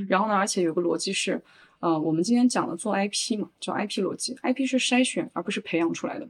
[0.08, 1.40] 然后呢，而且有个逻辑是，
[1.80, 6.28] 呃，我们今天讲的做 IP 嘛，叫 IP 逻辑，IP 是筛选而不是培养出来的，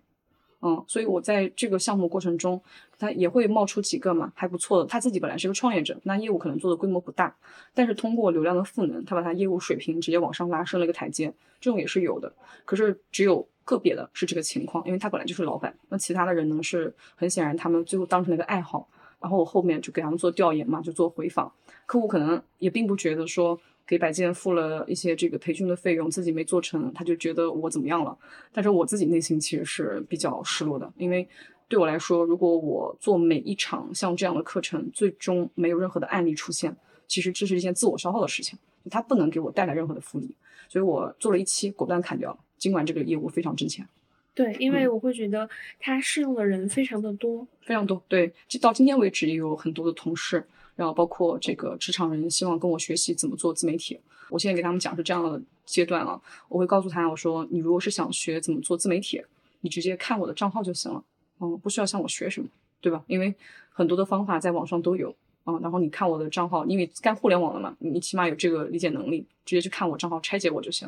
[0.62, 2.62] 嗯，所以我在这个项目过程中，
[2.98, 4.86] 他也会冒出几个嘛还不错的。
[4.86, 7.34] 他自己本来是个创业者，那业务可能做的规模不大，
[7.74, 12.32] 但是通过流量的赋能，他把他业务水平直接往上拉升了一个台阶，这种也是有的。
[12.64, 18.88] 可是只有个别的是这个情况，因为他本来就是老板，那其他的人呢是很显然他们最后当成了一个爱好，
[19.20, 21.52] 然后我后面就给他们做调研嘛，就做回访，
[21.84, 23.60] 客户可能也并不觉得说。
[23.88, 28.14] 给百健付了一些这个培训的费用，自己没做成，他就觉得我怎么样了？
[28.52, 31.26] 但是我自己内心其实是比较失落的，因为
[31.68, 36.76] 对我来说，如果我做每一场像这样的课程，最终没有任何的案例出现，
[37.06, 38.58] 其实这是一件自我消耗的事情，
[38.90, 40.36] 它不能给我带来任何的福利，
[40.68, 42.38] 所以我做了一期，果断砍掉了。
[42.58, 43.86] 尽管这个业务非常挣钱，
[44.34, 48.02] 对，因为我会觉得它适用的人非常的多，非常多。
[48.08, 50.46] 对，到今天为止也有很多的同事。
[50.76, 53.98] 然后包括这个职场人希望跟我学习怎么做自媒体，
[54.30, 56.22] 我现在给他们讲是这样的阶段了。
[56.48, 59.20] 我会告诉他，我说你如果是想学怎么做自媒体，
[59.62, 61.02] 你直接看我的账号就行了，
[61.40, 62.48] 嗯，不需要向我学什么，
[62.80, 63.02] 对吧？
[63.08, 63.34] 因为
[63.70, 65.12] 很多的方法在网上都有，
[65.50, 70.86] 嗯，然后你看我的账号，因为干互联网的嘛，你起码有这个理解能力，直接去看我账号拆解我就行。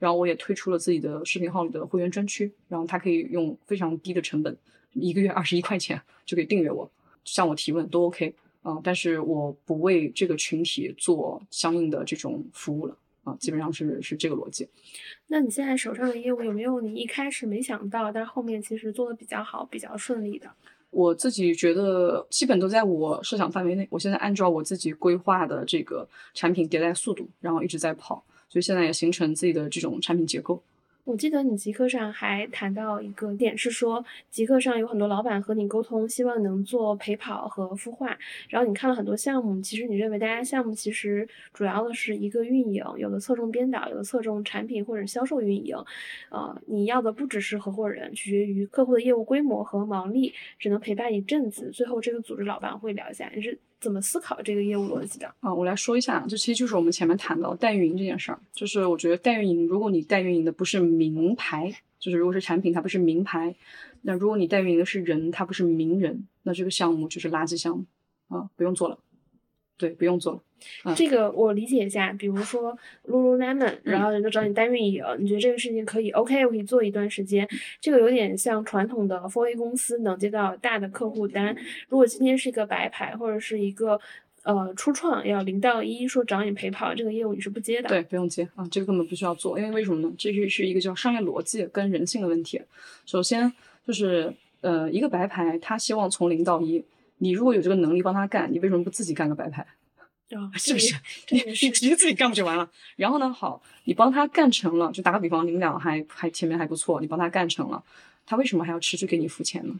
[0.00, 4.56] 然后我也推出了自己的视频号里的会员专区，然后他可以用非常低的成本，
[4.94, 6.90] 一个月二十一块钱就可以订阅我，
[7.24, 8.34] 向我提问都 OK。
[8.64, 14.68] 嗯，但是我不为这个群体做相应的这种服务了啊，基本上是是这个逻辑。
[15.28, 20.50] 那你现在手上的业务有没有你一开始没想到，但是后面其实做的比较好、比较顺利的？
[20.90, 23.86] 我自己觉得基本都在我设想范围内。
[23.90, 30.62] 我现在按照我自己规划的这个产品迭代速度，然后一直在跑，所以现在也形成自己的这种产品结构。
[31.04, 38.16] 我记得你极客上还谈到一个点，是说极客上有很多老板和你沟通，希望能做陪跑和孵化。
[38.48, 45.76] 然后你看了很多项目，其实你认为大家项目其实主要的是一个运营，有的侧重编导，有的侧重产品或者销售运营。
[46.30, 51.70] 呃，你要的不只是合伙人，取决于客户的业务规模和毛利，只能陪伴一阵子。
[51.70, 53.58] 最后这个组织老板会聊一下，你是。
[53.80, 55.52] 怎么思考这个业务逻辑的啊？
[55.52, 58.38] 我来说一下，这其实就是我们前面谈到代运营这件事儿。
[58.52, 63.54] 就是我觉得代运营，如果你代运营的不是名牌，就是如果是产品它不是名牌，
[64.02, 67.84] 那如果你代运营的是人，它不是名人，那这个项目就是垃圾项目
[68.28, 68.98] 啊，不用做了。
[69.80, 70.94] 对，不用做了。
[70.94, 72.76] 这个我理解一下，比如说
[73.08, 77.48] Lululemon，然后人家找你代运营，你觉得这个事情可以？OK，我可以做一段时间。
[77.80, 81.56] 这个有点像传统的 4A 公司能接到大的客户单。
[81.88, 83.98] 如果今天是一个白牌或者是一个
[84.42, 87.88] 呃初创，要零到一说找你陪跑，这个业务你是不接的。
[87.88, 90.12] 对，不用接啊，这个根本不需要做，因为为什么呢？
[90.18, 92.60] 这就是一个叫商业逻辑跟人性的问题。
[93.06, 93.50] 首先
[93.86, 96.84] 就是呃一个白牌，他希望从零到一。
[97.20, 99.66] 你如果有这个能力帮他干，你为什么不自己干个白牌？
[100.54, 100.94] 是不是？
[101.30, 102.70] 你你直接自己干不就完了？
[102.96, 103.32] 然后呢？
[103.32, 107.82] 好，你帮他干成了，就打个比方，你们俩还还前面还不错，你帮他干成了，
[108.26, 109.74] 他为什么还要持续给你付钱呢？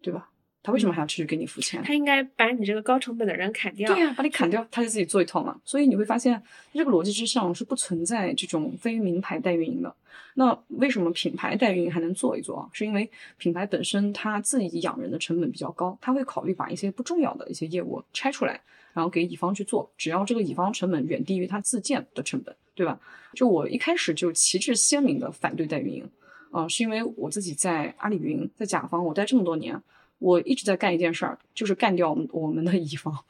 [0.00, 0.28] 对吧？
[0.64, 1.82] 他为什么还要持续给你付钱？
[1.84, 3.94] 他应该把你这个高成本的人砍掉。
[3.94, 5.60] 对呀，把你砍掉，他就自己做一套嘛。
[5.62, 9.94] 所以你会发现，这个逻辑之上是不存在这种非名牌代运营的。
[10.36, 12.68] 那为什么品牌代运营还能做一做啊？
[12.72, 18.58] 是因为品牌本身它自己养人的成本比较高，他会考虑把一些不重要的一些业务拆出来，
[18.94, 22.98] 然后给乙方去做，只要这个乙方成本远低于他自建的成本，对吧？
[23.34, 26.10] 就我一开始就旗帜鲜明的反对代运营，
[26.50, 29.80] 啊，是因为我自己在阿里云，在甲方我待这么多年，
[30.18, 33.12] 我一直在干一件事儿，就是干掉我们的乙方。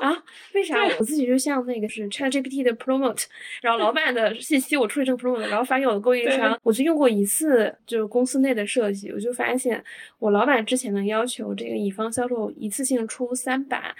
[0.00, 0.14] 啊？
[0.54, 0.84] 为啥？
[1.00, 3.24] 我自己就像那个是 ChatGPT 的 Promote，
[3.60, 6.56] 然后老板的 信息我处理成 Promote，然后发给我的供应商。
[6.62, 9.82] 我就用过一次，就是公司内的设计，我就发现
[10.20, 13.92] 我老板之前的要求，这个乙方销售一次性出三版，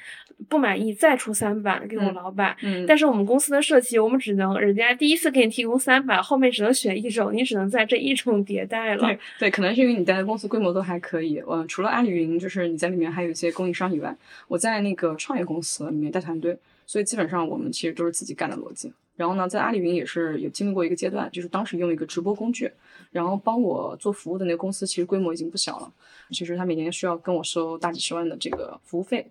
[0.48, 2.56] 不满意再出三版给我老板。
[2.62, 2.84] 嗯。
[2.86, 9.06] 但是我们公司的设计，我们只能人家第一次给你提供三版，后面只能选一种，你只能在这一种迭代了。
[9.06, 11.42] 对对，可能是因为你待的公司规模都还可以。
[11.48, 15.88] 嗯，除了阿里云，就是你在里面还有一些供应商以外，我在那个创业公司。
[15.88, 18.92] 里面带团队，所以基本上我们其实都是自己干的逻辑。
[19.16, 22.70] 然后呢，在阿里云也是有经历过一个阶段，就是当时用一个直播工具，
[23.10, 25.90] 然后帮我做服务的那个公司，其实规模已经不小了。
[26.30, 29.26] 其实他每年需要跟我收大几十万的这个服务费。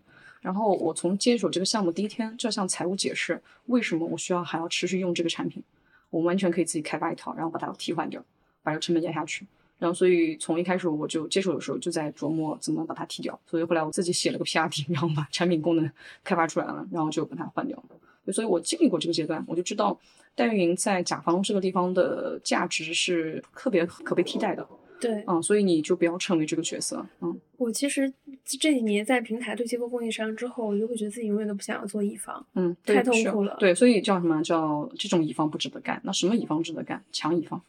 [0.47, 5.61] 然后我从接手这个项目第一天，就要向财务解释为什么我需要还要持续用这个产品。
[6.09, 8.23] 我完全可以自己开发一套，然后把它替换掉，
[8.63, 9.45] 把这个成本压下去。
[9.77, 13.37] 然后，所以从一开始我就接手的时候就在琢磨怎么把它踢掉。
[13.45, 15.91] 所以后来我自己写了个 PRD， 然后把产品功能
[16.23, 17.83] 开发出来了，然后就把它换掉。
[18.31, 19.99] 所以我经历过这个阶段，我就知道
[20.33, 24.65] 代运营在甲方这个地方的价值是特别可被替代的。
[24.99, 27.05] 对，嗯，所以你就不要成为这个角色。
[27.21, 28.11] 嗯，我其实
[28.45, 32.45] 这几年在平台对接过供应商之后，我就会觉得自己永远都不想要做乙方。
[32.55, 33.55] 嗯，太痛苦了。
[33.59, 36.01] 对，所以叫什么叫这种乙方不值得干？
[36.03, 37.03] 那什么乙方值得干？
[37.11, 37.61] 强乙方。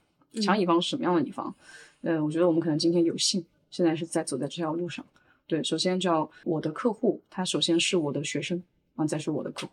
[0.43, 1.55] 强乙方是什么样的乙方？
[2.03, 5.05] 呃，我觉得我们可能今天有幸现在是在走在这条路上。
[5.47, 8.63] 对，首先叫我的客户，他首先是我的学生
[8.97, 9.73] 啊，再是我的客户。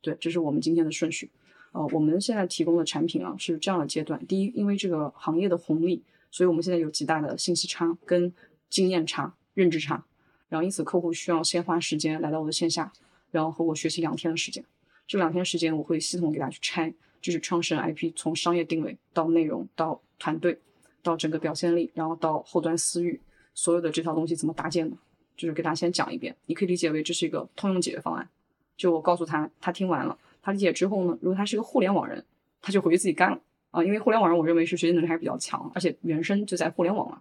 [0.00, 1.30] 对，这是我们今天的顺序。
[1.70, 6.02] 呃，我们现在提供的产品啊是这样的阶段：第一，因为这个行业的红利，
[6.32, 8.34] 所以我们现在有极大的信息差、跟
[8.68, 10.04] 经验差、认知差，
[10.48, 12.90] 然后因此客户需要先花时间来到我的线下，
[13.30, 14.64] 然后和我学习两天的时间。
[15.06, 20.58] 这两天时间我会系统给大家去拆，就是创始人 IP 从商业定位到内容到团队
[21.02, 23.20] 到整个表现力，然后到后端私域，
[23.54, 24.96] 所有的这套东西怎么搭建的，
[25.36, 26.34] 就是给大家先讲一遍。
[26.46, 28.26] 你可以理解为这是一个通用解决方案。
[28.74, 32.24] 就我告诉他，他听完了，他理解之后呢，如果他是个互联网人，
[32.62, 33.38] 他就回去自己干了
[33.72, 33.82] 啊。
[33.82, 37.20] 因为互联网上，我认为是学习能力还是比较强，而且原生就在互联网嘛。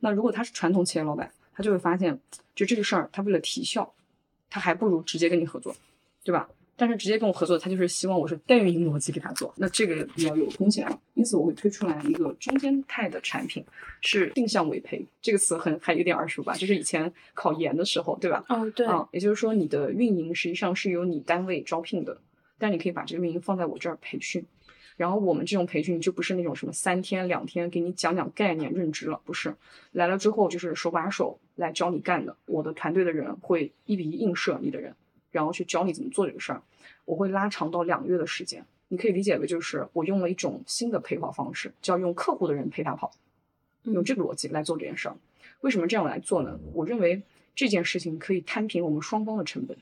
[0.00, 2.18] 那如果他是传统企业老板，他就会发现，
[2.54, 3.94] 就这个事儿，他为了提效，
[4.50, 5.72] 他还不如直接跟你合作，
[6.24, 6.48] 对吧？
[6.76, 10.98] 但是直接跟我合作，他就是希望我是代运营逻辑给他做，那这个比较有风险啊。
[11.12, 13.62] 因此我会推出来一个中间态的产品，
[14.00, 15.04] 是定向委培。
[15.20, 16.54] 这个词很还有点耳熟吧？
[16.54, 18.42] 就是以前考研的时候，对吧？
[18.48, 18.86] 哦，对。
[18.86, 22.18] 啊，也就是说你的运营实际上是由你单位招聘的，
[22.56, 24.42] 但你可以把这个运营放在我这儿培训。
[25.00, 29.56] 然后我们这种培训就不是那种什么三天两天给你讲讲概念认知了，不是。
[29.92, 32.36] 来了之后就是手把手来教你干的。
[32.44, 34.94] 我的团队的人会一比一映射你的人。
[35.30, 36.60] 然后去教你怎么做这个事儿，
[37.06, 38.62] 我会拉长到两个月的时间。
[38.88, 43.10] 你可以理解为就是我用了一种新的陪跑方式，叫用客户的人陪他跑，
[43.84, 45.16] 用这个逻辑来做这件事儿。
[45.62, 46.60] 为什么这样来做呢？
[46.74, 47.22] 我认为
[47.54, 49.74] 这件事情可以摊平我们双方的成本。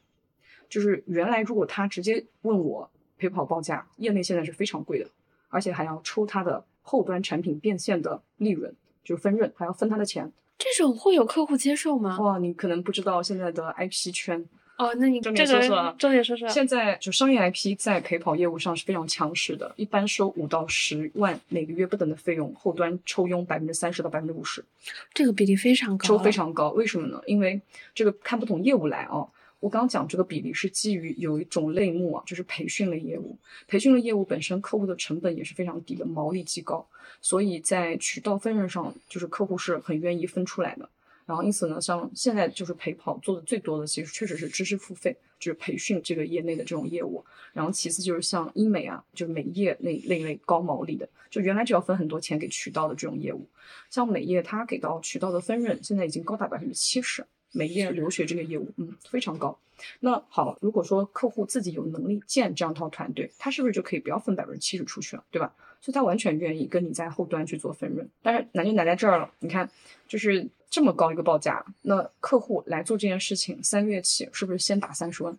[0.68, 5.10] 就是原来如果他直接问我陪跑报价，业内现在是非常贵的，
[5.48, 8.72] 而且还要抽它的后端产品变现的利润，
[9.04, 10.32] 就是分润，还要分它的钱。
[10.56, 12.18] 这种会有客户接受吗？
[12.20, 14.44] 哇，你可能不知道现在的 IP 圈。
[14.76, 16.48] 哦，那你重点说说，重点说说。
[16.48, 24.64] 现在就商业 IP 在陪跑业务上是非常强势的，一般收五到十万每个月不等的费用，后端抽佣百分之三十到百分之五十，
[25.12, 26.70] 这个比例非常高，抽非常高。
[26.70, 27.20] 为什么呢？
[27.26, 27.60] 因为
[27.92, 29.26] 这个看不同业务来啊。
[29.60, 36.86] 我刚刚讲这个比例是基于有一种类目啊，就是培训类业务，培训类业务本身客户的成本也是非常低的，毛利极高，
[37.20, 40.88] 所以在渠道分润上，就是客户是很愿意分出来的。
[41.26, 47.22] 然后因此呢，像现在就是陪跑做的最多的，其实确实是知识付费，就是培训这个业内的这种业务。
[47.52, 53.46] 然后其次就是像医美啊，就是美业那那类高毛利的，就原来就要分很多钱给渠道的这种业务。
[53.90, 57.26] 像美业，它给到渠道的分润现在已经高达百分之七十。
[57.52, 59.58] 美业留学这个业务，嗯，非常高。
[60.00, 65.54] 那好，如果说客户自己有能力建这样套团队，他是不是就可以不要分百分之七十出去了，对吧？
[65.80, 68.08] 所以他完全愿意跟你在后端去做分润。
[68.20, 69.70] 但是难就难在这儿了，你看，
[70.08, 75.38] 就是这么高一个报价，那客户来做这件事情，三个月起是不是先打三十万？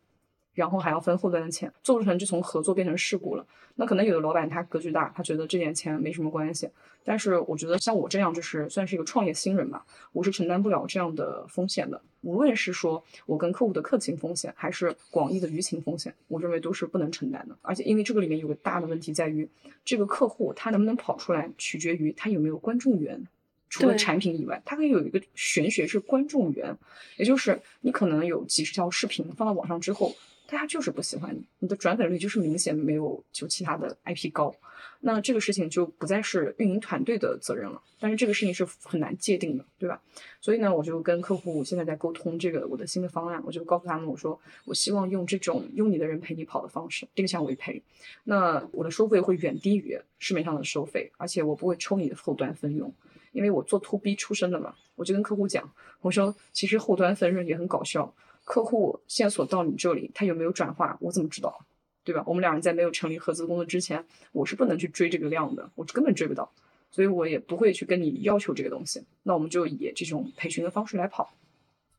[0.59, 3.45] 然后还要分后端的钱，做不成就从合作变成事故了。
[3.75, 6.69] 那可能有的老板他格局大，他觉得这点钱没什么关系。
[7.05, 12.01] 但是我觉得像我这样就是算是一个创业新人吧，我是承担不了这样的风险的。
[12.21, 17.57] 无论是说我跟客户的客情风险，还是广义的舆情风险，我认为都是不能承担的。
[17.61, 19.47] 而且因为这个里面有个大的问题在于，
[19.85, 23.25] 这个客户他能不能跑出来，取决于他有没有观众缘。
[23.69, 26.75] 除了产品以外，它可以有一个玄学是观众缘，
[27.17, 30.11] 也就是你可能有几十条视频放到网上之后。
[30.49, 34.53] 大家就是不喜欢你，你的转粉率就是明显没有就其他的 IP 高，
[34.99, 37.79] 那这个事情就不再是运营团队的责任了。
[37.99, 40.01] 但是这个事情是很难界定的，对吧？
[40.41, 47.83] 所以呢，我就跟客户现在在沟通这个我的新的方案，我就告诉他们，我说我希望用这种用你的人陪你跑的方式，定向委培。
[48.23, 52.91] 那我的收费会远低于市面上的收费，而且我不会抽你的后端分佣，
[53.33, 54.73] 因为我做 To B 出身的嘛。
[54.95, 58.13] 我就跟客户讲，我说其实后端分润也很搞笑。
[58.49, 60.97] 客户线索到你这里，他有没有转化？
[61.01, 61.63] 我怎么知道？
[62.03, 62.23] 对吧？
[62.25, 66.51] 我们两人在没有成立合资工作之前，我是不能去追这个量的，我根本追不到，
[66.89, 69.05] 所以我也不会去跟你要求这个东西。
[69.21, 71.31] 那我们就以这种培训的方式来跑。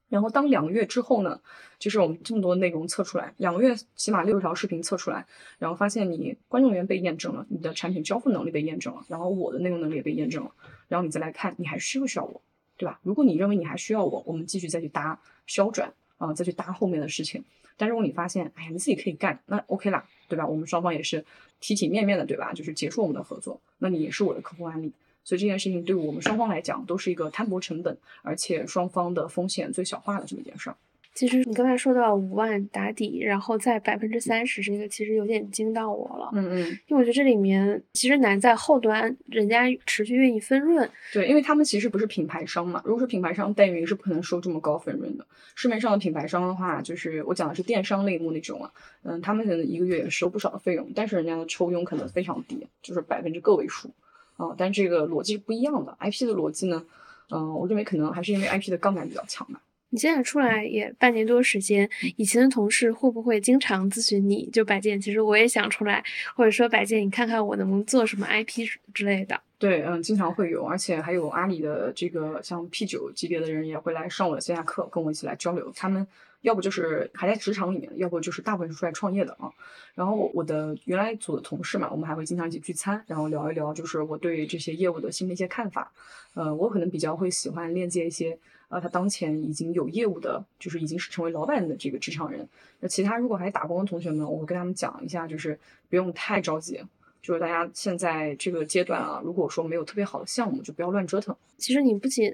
[0.08, 1.40] 然后当两个月之后呢，
[1.78, 5.24] 就是我们这么多内容测出来，两个月起码六条视频测出来，
[5.60, 10.50] 然后发现你观众缘被验证了，你的产品交付能力被验证了，然后我的内容能力也被验证了，
[10.88, 12.42] 然后你再来看你还需不需要我，
[12.76, 12.98] 对吧？
[13.04, 15.92] 如果你认为你还需要我，我们继续再去搭销转。
[16.20, 17.42] 啊，再去搭后面的事情。
[17.76, 20.46] 但如果你发现，哎呀，你自己可以干，那 OK 啦，对吧？
[20.46, 21.24] 我们双方也是
[21.61, 22.52] 体体面面的，对吧？
[22.52, 24.92] 就是结束我们的合作，那你也是我的客户案例。
[25.24, 30.76] 所以这件事情对我们双方来讲，都是一个摊薄成本，而且双方的风险最小化的这么一件事儿。
[31.12, 36.30] 其实你刚才说到五万打底，然后在百分之三十，这个其实有点惊到我了。
[36.32, 40.88] 嗯嗯，因为我觉得这里面其实难在后端，人家持续愿意分润。
[41.12, 42.80] 对，因为他们其实不是品牌商嘛。
[42.84, 45.26] 如果是品牌商，代运营是不可能收这么高分润的。
[45.56, 48.70] 市面上的品牌商的话，就是我讲的是电商类目那种啊，
[49.02, 53.90] 嗯，他们可能一个月也收不少的费用，但是人家的抽佣可能非常低，就是百分之个位数
[54.36, 54.54] 啊。
[54.56, 56.82] 但这个逻辑是不一样的，IP 的逻辑呢？
[57.30, 59.61] 嗯，我认为可能还是因为 IP 的杠杆比较强吧。
[59.91, 64.49] 你现在出来也半年多时间，以前的同事会不会经常咨询你？
[64.51, 66.03] 就百健，其实我也想出来，
[66.36, 69.41] 或者说百健，你看看我能不能做什么 IP 之类的。
[69.59, 75.70] 对，嗯，经常会有，而且还有阿里的这个像 P 九级别的人也会来上我的线下课，跟我一起来交流。
[75.74, 76.07] 他们
[76.43, 79.51] 要不就是还在职场里面，要不就是大部分是出来创业的啊。
[79.95, 85.93] 然后我的原来组的同事嘛，我们还会经常一起聚餐，然后聊一聊，就是我对这些业务的新的一些看法。
[86.34, 88.38] 呃，我可能比较会喜欢链接一些。
[88.70, 92.48] 呃，他当前已经有业务的，就是已经是成为老板的这个职场人。
[92.78, 95.58] 那其他如果还打工的同学们，我会跟他们讲一下，就是
[95.88, 96.80] 不用太着急，
[97.20, 101.36] 就是大家现在这个阶段啊，如果说没有特别好的项目，就不要乱折腾。
[101.58, 102.32] 其实你不仅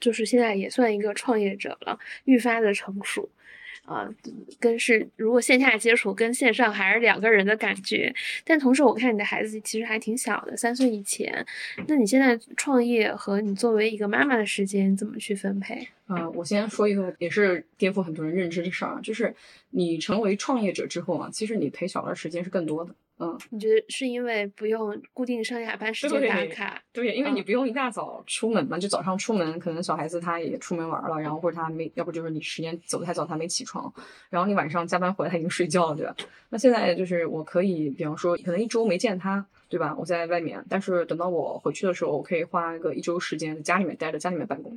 [0.00, 3.28] 就是现在也算一个创业者了，愈发的成熟。
[3.84, 4.08] 啊，
[4.60, 8.14] 跟是如果线下接触跟线上还是两个人的感觉，
[8.44, 11.44] 但同时我看你的孩子其实还挺小的，三岁以前。
[11.88, 15.88] 那你现在创业和你作为一个妈妈的时间怎么去分配？
[16.06, 19.34] 啊，我先说一个也是颠覆很多人认知的事儿啊，就是
[19.70, 22.94] 你成为创业者之后啊，其实你陪小孩时间是更多的。
[23.18, 26.82] 嗯，你觉得是因为不用固定上下班时间打卡？
[26.92, 33.92] 对，因为你不用一大早出门嘛，就早上出门，可能小孩子他也出门玩了，然后或者他没，要不就是你时间走太早，他没起床，
[34.28, 36.16] 然后你晚上加班回来他已经睡觉了，对吧？
[36.48, 39.94] 那现在就是我可以，比方说可能一周没见他，对吧？
[39.96, 44.76] 我在外面，但是等到我回去的时候，我可以花个一周时间在家里面待着，家里面办公。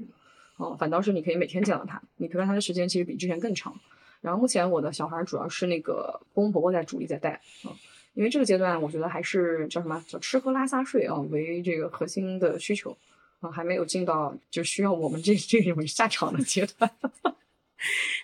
[0.57, 3.73] 哦，反倒是你可以每天见到他，你陪伴他的时间其实比之前更长。
[4.21, 7.71] 然后目前我的小孩主要是那个公公婆婆在主力在带，嗯。
[8.16, 12.97] 因为这个阶段，我觉得还是叫什么叫吃喝拉撒睡啊为这个核心的需求
[13.41, 16.89] 啊，还没有进到就需要我们这这种下场的阶段。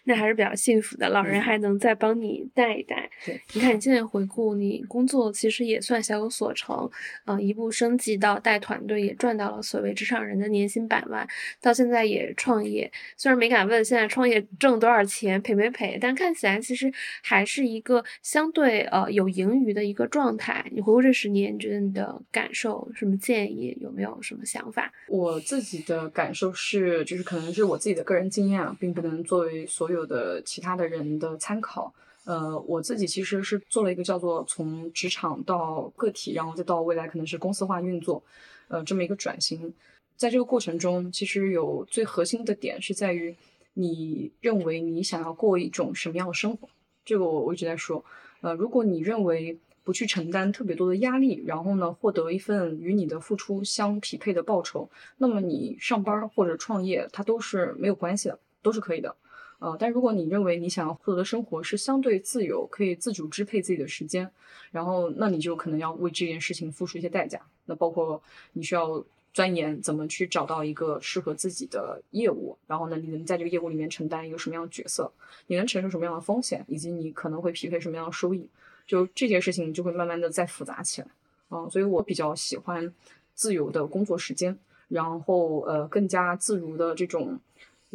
[0.03, 3.09] 那还是比较幸福的，老人还能再帮你带一带。
[3.25, 6.89] 对，你看你现在回顾，你工作其实也算小有所成，
[7.25, 11.27] 嗯，一步升级到带团队，也赚到了所谓职场人的年薪百万。
[11.59, 16.91] 到现在也创业，虽然没敢问现在创业挣多少钱，赔没赔，但看起来其实
[17.21, 20.65] 还是一个相对呃有盈余的一个状态。
[20.71, 24.91] 你回顾这十年，你觉得你的感受，什么建议，有没有什么想法？
[25.07, 31.93] 我自己的感受是，就是可能是我自己的个人经验啊，并不能作为所有有的其他的人的参考，
[32.25, 38.23] 呃，我自己其实是做了一个叫做从职场到个体，然后再到未来可能是公司化运作，
[38.67, 39.73] 呃，这么一个转型。
[40.15, 43.35] 在这个过程中，其实有最核心的点是在于，
[43.73, 46.69] 你认为你想要过一种什么样的生活？
[47.03, 48.05] 这个我我一直在说，
[48.41, 54.87] 呃，如果你认为不去承担特别多的压力，然后呢，获得一份与你的付出相匹配的报酬，
[55.17, 59.15] 那么你上班或者创业，它都是没有关系的，都是可以的。
[59.61, 64.27] 呃，但如果你认为你想要获得的生活是相对自由，可以自主支配自己的时间，
[64.71, 67.39] 然后那你就可能要为这件事情付出一些代价。
[67.65, 68.19] 那包括
[68.53, 75.11] 你需要钻研怎么去找到一个适合自己的业务，然后呢，你能在这个业务里面承担一个什么样的角色，
[75.45, 78.49] 你能承受什么样的风险，以及你可能会匹配什么样的收益，
[78.87, 81.07] 就这件事情就会慢慢的再复杂起来。
[81.51, 82.91] 嗯，所以我比较喜欢
[83.35, 84.57] 自由的工作时间，
[84.87, 87.39] 然后呃更加自如的这种。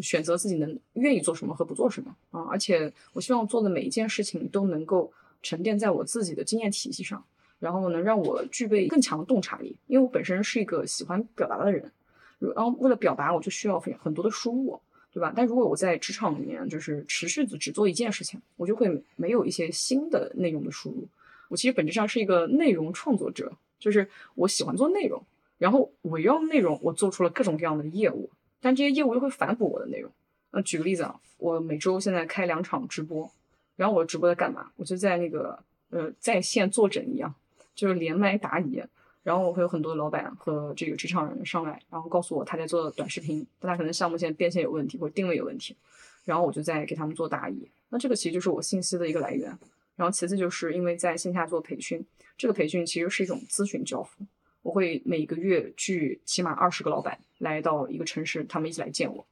[0.03, 2.43] 选择自己能愿意做什么和不做什么啊！
[2.51, 5.11] 而且我希望做的每一件事情都能够
[5.43, 7.25] 沉淀在我自己的经验体系上，
[7.59, 9.77] 然后能让我具备更强的洞察力。
[9.87, 11.91] 因为我本身是一个喜欢表达的人，
[12.39, 14.79] 然后为了表达，我就需要很很多的输入，
[15.13, 15.33] 对吧？
[15.35, 21.09] 但如果我在职场里面就是持续的只做一件事情，我就会没有一些新的内容的输入。
[21.49, 25.25] 我其实本质上是一个内容创作者，就是我喜欢做内容，
[25.59, 28.29] 然后围绕内容，我做出了各种各样的业务。
[28.67, 30.11] 但这些业务又会反哺我的内容。
[30.51, 33.31] 那举个例子啊，我每周现在开两场直播，
[33.77, 34.73] 然后我直播在干嘛？
[34.75, 35.57] 我就在那个
[35.91, 37.33] 呃在线坐诊一样，
[37.77, 38.83] 就是连麦答疑。
[39.23, 45.77] 然后我会有很多老板和这个职场人上来，然后告诉我他在做短视频，但他可能项目现在变现有问题或者定位有问题，
[46.25, 47.69] 然后我就在给他们做答疑。
[47.91, 49.57] 那这个其实就是我信息的一个来源。
[49.95, 52.05] 然后其次就是因为在线下做培训，
[52.37, 54.25] 这个培训其实是一种咨询交付。
[54.67, 59.25] 我会每个月聚起码二十个老板来到一个城市，他们一起来见我。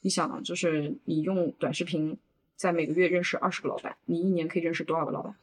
[0.00, 2.18] 你想啊，就是你用短视频
[2.56, 5.36] 在每个月认识二十个老板，你一年可以认识多少个老板，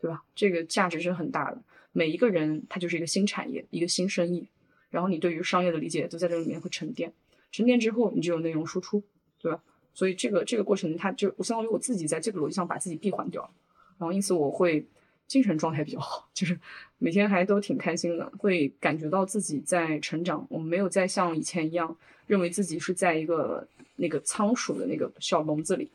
[0.00, 0.24] 对吧？
[0.34, 1.62] 这个价值是很大的。
[1.92, 4.48] 每一个人他就是一个新产业，一个新生意，
[4.90, 7.12] 然后你对于商业的理解都在这里面会沉淀。
[7.52, 9.00] 沉淀之后，你就有内容输出，
[9.40, 9.62] 对吧？
[9.94, 13.50] 所以这个这个过程，它就我相当于我自己在这个逻辑上把自己闭环掉了，
[13.98, 14.84] 然后因此我会。
[15.30, 16.58] 精神状态比较好， 就是
[16.98, 20.44] 每天还都挺开心的，会感觉到自己在成长。
[20.50, 23.64] 我们没有再像以前一样，认为自己是在一个
[23.94, 25.88] 那个仓鼠的那个小笼子里，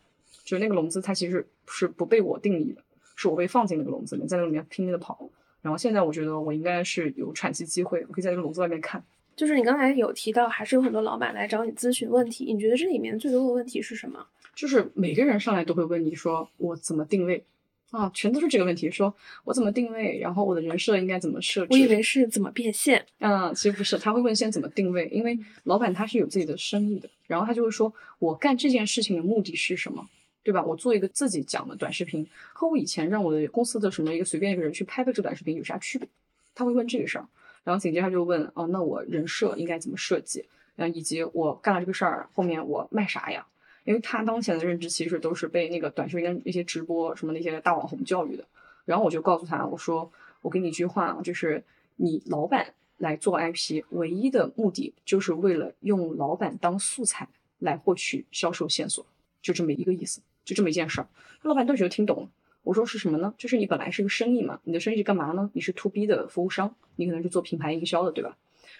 [0.46, 2.82] 就那个笼子它其实是不被我定义的，
[3.18, 5.30] 是我被放进那个笼子里，在那里面拼命的跑。
[5.62, 9.04] 然后现在我觉得我应该是有喘息机会，我可以在这个笼子外面看，
[9.36, 14.26] 就是你刚才有提到，还是有很多老板来找你咨询问题，你觉得这里面最多的问题是什么？
[14.56, 17.44] 就是每个人上来都会问你说我怎么定位
[17.92, 19.14] 啊，全都是这个问题，说
[19.44, 21.68] 我怎么定位，然后我的人设应该怎么设置？
[21.72, 23.06] 我以为是怎么变现。
[23.20, 30.06] 嗯，其实不是，他会问先怎么定位，因为老板他是有自己的生意的，然后他就会说我干这件事情的目的是什么，
[30.44, 30.64] 对吧？
[30.64, 36.08] 我做一个自己讲的短视频，和我以前让我的公司的什么一个随便一个人去拍的这个短视频有啥区别？
[36.54, 37.28] 他会问这个事儿。
[37.64, 40.46] 然后紧接着就问，哦，那我人设应该怎么设计？
[40.76, 43.48] 嗯，以及我干了这个事儿后面我卖啥呀？
[43.86, 48.44] 因为他当前的认知其实都是被那个短视频那些直播什么那些大网红教育的。
[48.84, 50.12] 然后我就告诉他，我说
[50.42, 51.64] 我给你一句话啊，就是
[51.96, 57.28] 你老板来做 IP，唯一的目的就是为了用老板当素材
[57.60, 59.06] 来获取销售线索，
[59.42, 61.08] 就这么一个意思，就这么一件事儿。
[61.44, 62.30] 老板顿时就听懂了。
[62.64, 63.34] 我说是什么呢？
[63.38, 65.50] 就是你本来是个生意嘛，你的生意是干嘛呢？
[65.54, 68.36] 你是 to B 的服务商，你可能是做品牌营销的，对吧？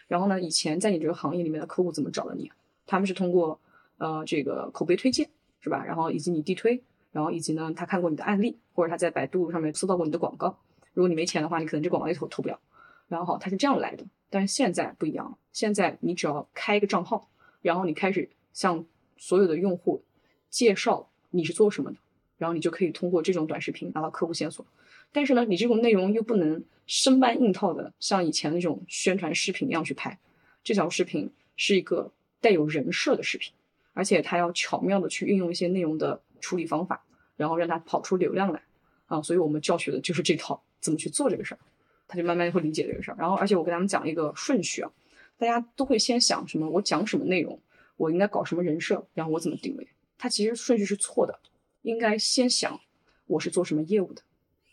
[0.08, 2.52] 然后呢，以前在你这个行业里面的客户怎么找的你？
[2.88, 3.60] 他们是通过
[3.98, 5.30] 呃这个口碑推荐，
[5.60, 5.84] 是吧？
[5.86, 6.82] 然后以及你地推，
[7.12, 10.58] 然后以及呢他看过你的案例，或者他在百度上面搜到过你的广告。
[10.94, 12.60] 如果你没钱的话，你可能这广告也投投不了。
[13.08, 14.06] 然后，他是这样来的。
[14.30, 17.30] 但是现在不一样了，现在你只要开一个账号，
[17.62, 18.86] 然后你开始向
[19.18, 20.04] 所有的用户
[20.50, 21.98] 介绍你是做什么的。
[22.38, 24.66] 然后你就可以通过这种短视频拿到客户线索，
[25.14, 30.20] 但是呢，你这种内容又不能生搬硬套的像以前那种宣传视频一样去拍。
[30.62, 33.54] 这条视频是一个带有人设的视频，
[33.96, 37.04] 而且它要巧妙的去运用一些内容的处理方法，
[37.36, 38.62] 然后让它跑出流量来
[39.08, 39.20] 啊。
[39.24, 41.60] 所以我们教学的就是这套怎么去做这个事儿，
[42.08, 43.18] 他就慢慢会理解这个事儿。
[43.18, 44.92] 然后，而且我给他们讲一个顺序啊，
[45.38, 47.60] 大家都会先想什么，我讲什么内容，
[47.96, 49.88] 我应该搞什么人设，然后我怎么定位，
[50.18, 51.40] 它其实顺序是错的。
[51.82, 52.80] 应该先想
[53.28, 54.22] 我是做什么业务的，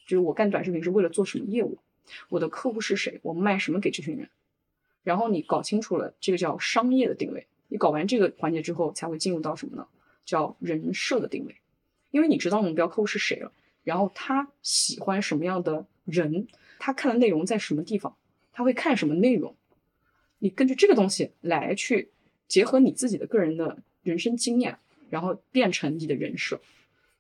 [0.06, 1.78] 就是我干短视频是为了做什么业务，
[2.28, 4.28] 我的客户是谁，我卖什么给这群人。
[5.02, 9.88] 然后你搞清楚了这个叫商业的定位，你搞完这个环节之后，才会进入到什么呢？
[10.26, 11.56] 叫人设的定位。
[12.10, 13.50] 因为你知道目标客户是谁了，
[13.82, 16.46] 然后他喜欢什么样的人，
[16.78, 18.14] 他看的内容在什么地方，
[18.52, 19.56] 他会看什么内容，
[20.40, 22.10] 你根据这个东西来去
[22.46, 26.60] 结合你自己的个人的人生经验，然后变成你的人设。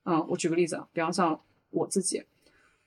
[0.04, 1.40] 嗯，我举个例子啊，比方像
[1.70, 2.22] 我自己，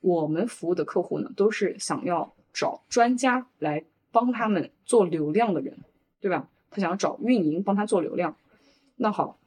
[0.01, 5.80] 我们服务的客户呢，都是想要找专家来帮他们做流量的人，
[6.20, 6.47] 对吧？
[6.70, 8.38] 他想要找运营帮他做流量。
[8.95, 9.39] 那好，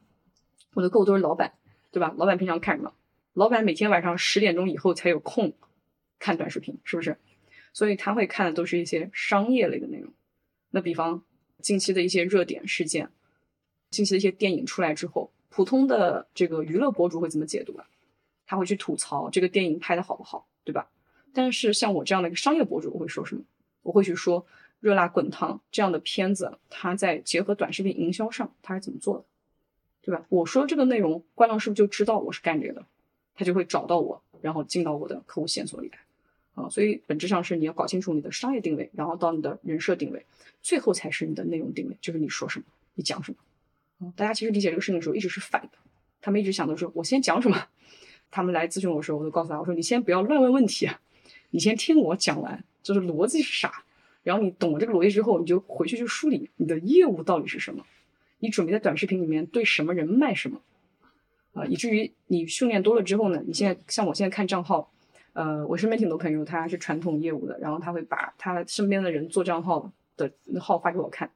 [0.75, 1.55] 我的客户都是老板，
[1.91, 2.14] 对吧？
[2.16, 2.93] 老板平常看什么？
[3.33, 5.55] 老板每天晚上十点钟以后才有空
[6.19, 7.16] 看短视频，是不是？
[7.73, 10.12] 所以他会看的都是一些商业类的内容。
[10.71, 11.25] 那比方
[11.61, 13.11] 近期的一些热点事件，
[13.91, 15.33] 近期的一些电影出来之后。
[15.51, 17.87] 普通的这个娱乐博主会怎么解读啊？
[18.47, 20.89] 他会去吐槽这个电影拍的好不好，对吧？
[21.33, 23.43] 但是像我这样的一个商业博主，我会说什么？
[23.83, 24.43] 我会去说
[24.81, 29.24] 《热辣滚烫》这样的片子，它在结合短视频营销上，它是怎么做的，
[30.03, 30.24] 对吧？
[30.29, 32.87] 我说这个内容，观众是不是就知道我是干这个的？
[33.35, 35.99] 他就会找到我，然后进到我的客户线索里来
[36.55, 36.68] 啊。
[36.68, 40.26] 所以本质上是你要搞清楚你的商业定位，然后到你的人设定位，
[40.61, 42.64] 最后才是你的内容定位，就是你说什么，
[42.95, 44.12] 你讲什么。
[44.14, 45.79] 大家其实理解这个事情的时候一直是反的，
[46.20, 47.66] 他们一直想的是我先讲什么。
[48.31, 51.01] 他们来咨询我的时候，我都告诉他，我说你先不要乱问问题啊，
[51.51, 53.85] 你先听我讲完，就是逻辑是啥。
[54.23, 57.85] 然后你懂了这个逻辑之后，你就回去去梳理你的业务到底是什么，
[58.41, 60.61] 你准备在短视频里面对什么人卖什么
[61.55, 64.91] 啊，以至于你训练多了之后呢，你现在像我现在看账号，
[65.33, 71.31] 呃，我身边挺多朋友他是传统业务的，然后他会把他身边的人做账号的号发给我看。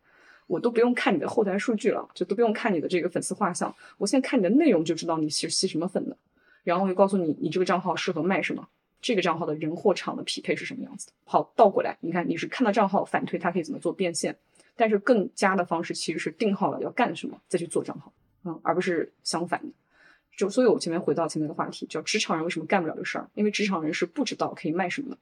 [0.49, 6.17] 我都不用看你的后台数据了，就都不用看你的这个粉丝画像，我现在看你的内容就知道你是吸什么粉的，
[6.63, 8.69] 然后会告诉你，你这个账号适合卖什么，
[9.03, 11.13] 这个账号的人货场的匹配是什么样子的。
[11.25, 14.39] 好，倒过来，你看你是看到账号反推，它可以怎么做变现，
[14.77, 18.13] 但是更加的方式其实是定好了要干什么再去做账号，
[18.45, 19.73] 嗯，而不是相反的。
[20.35, 23.29] 就所以，我前面回到前面的话题，叫职场人为什么干不了这事儿？
[23.35, 25.19] 因为职场人是不知道可以卖什么的，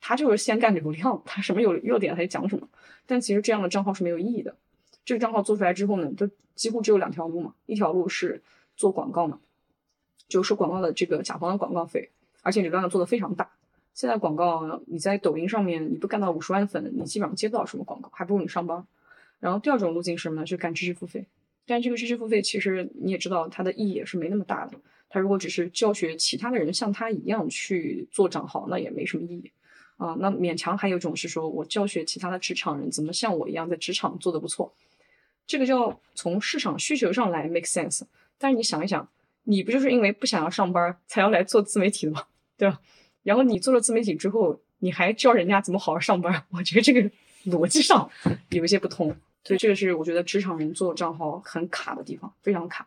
[0.00, 2.68] 他就是先干流量，他什么有热点他就讲什么。
[3.06, 4.56] 但其实这样的账号是没有意义的。
[5.04, 8.42] 这个账号做出来之后呢，都几乎只有两条路嘛，一条路是
[8.76, 9.40] 做广告嘛，
[10.28, 12.10] 就是广告的这个甲方的广告费，
[12.42, 13.50] 而且流量做的非常大。
[13.92, 18.86] 现在广告你在抖音上面你不干到五十万粉，你基本上接不到什么广告，还不如你上班。
[19.38, 20.44] 然后第二种路径是什么呢？
[20.46, 21.26] 就干知识付费。
[21.66, 24.78] 但这个知识付费其实你也知道，它的意义也是没那么大的。
[25.08, 29.50] 他如果只是教学其他的人像他一样去做账号，那也没什么意义。
[29.96, 34.72] 啊，那勉强还有一种是说，我教学其他的职场人怎么像我一样在职场做的不错，
[35.46, 38.02] 这个叫从市场需求上来 make sense。
[38.38, 39.06] 但是你想一想，
[39.44, 42.24] 你不就是因为不想要上班才要来做自媒体的吗？
[42.56, 42.80] 对吧？
[43.22, 46.44] 然后你做了自媒体之后，你还教人家怎么好好上班？
[46.50, 47.10] 我觉得这个
[47.46, 48.10] 逻辑上
[48.50, 49.14] 有一些不通，
[49.44, 52.86] 所以这个是我觉得职场人做账号很卡的地方，非常卡。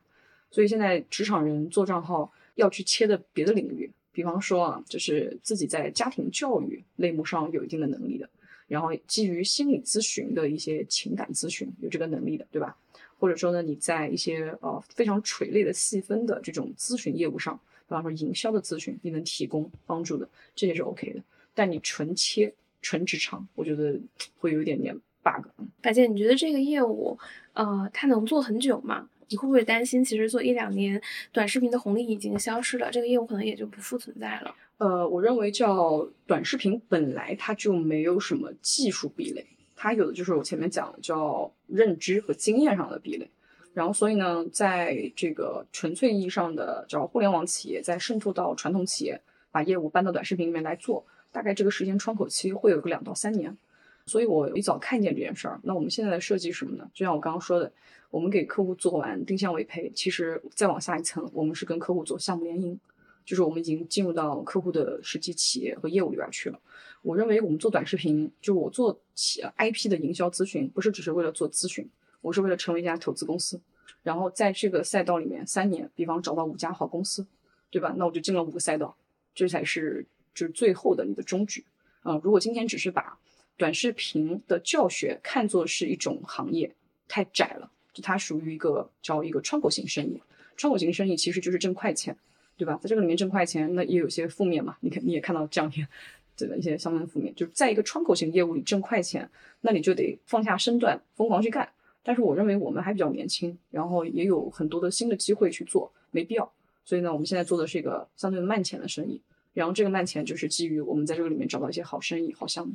[0.51, 8.29] 所以现在职场人做账号要去切的别的领域，比方说啊，就是自己在家庭教育类目上有一定的能力的，
[8.67, 12.77] 然后基于心理咨询的一些情感咨询有这个能力的，对吧？
[13.23, 17.57] 或者说呢，你在一些呃非常垂类的细分的这种咨询业务上，
[17.87, 21.23] 比方说营销的咨询，你能提供帮助的，这些是 OK 的。
[21.53, 23.97] 但你纯切纯职场，我觉得
[24.39, 24.93] 会有一点点
[25.23, 25.47] bug。
[25.81, 27.17] 白姐，你觉得这个业务，
[27.53, 29.07] 呃，它能做很久吗？
[29.29, 31.01] 你会不会担心，其实做一两年，
[31.31, 34.53] 短视频的红利已经消失了，这个业务可能也就不复存在了？
[34.79, 39.45] 呃，我认为叫短视频本来它就没有什么技术壁垒，
[39.83, 43.29] 它有的就是我前面讲的叫认知和经验上的壁垒。
[43.73, 49.19] 然后，所以呢，在这个纯粹意义上的叫互联网企业，在渗透到传统企业，
[49.51, 53.57] 把业务搬到短视频里面来做，大概这个时间窗口期会有个两到三年。
[54.05, 55.59] 所以我一早看见这件事儿。
[55.63, 56.89] 那我们现在的设计什么呢？
[56.93, 57.69] 就像我刚刚说的。
[58.09, 62.79] 我们给客户做完定向委培，其实再往下一层，我们是跟客户做项目联营，
[63.25, 66.59] 就是我们已经进入到客户的实际企业和业务里边去了。
[67.03, 71.87] 我认为我们做短视频，就我做企 IP 的营销咨询，不是只是为了做咨询，
[72.21, 73.61] 我是为了成为一家投资公司，
[74.01, 77.27] 然后在这个赛道里面三年，比方找到五家好公司，
[77.69, 77.93] 对吧？
[77.97, 78.95] 那我就进了五个赛道，
[79.35, 81.63] 这才是就是最后的你的终局
[82.03, 82.19] 啊！
[82.23, 83.19] 如果今天只是把
[83.57, 86.73] 短视频的教学看作是一种行业，
[87.07, 87.69] 太窄了。
[87.93, 90.19] 就它属于一个叫一个窗口型生意，
[90.57, 92.17] 窗口型生意其实就是挣快钱，
[92.57, 92.79] 对吧？
[92.81, 94.77] 在这个里面挣快钱，那也有些负面嘛。
[94.79, 95.87] 你看你也看到这两天
[96.35, 99.29] 这个一些相关的负面，就是在一个窗口型业务里挣快钱，
[99.61, 101.67] 那你就得放下身段，疯狂去干。
[102.03, 106.51] 但是我认为我们还比较年轻，然后也有很多的新的机会去做，没必要。
[106.83, 109.21] 所以呢，我们现在做的是一个相对慢钱的生意，
[109.53, 112.73] 然后这个慢钱就是基于我们在这个里面找到一些好生意、好项目。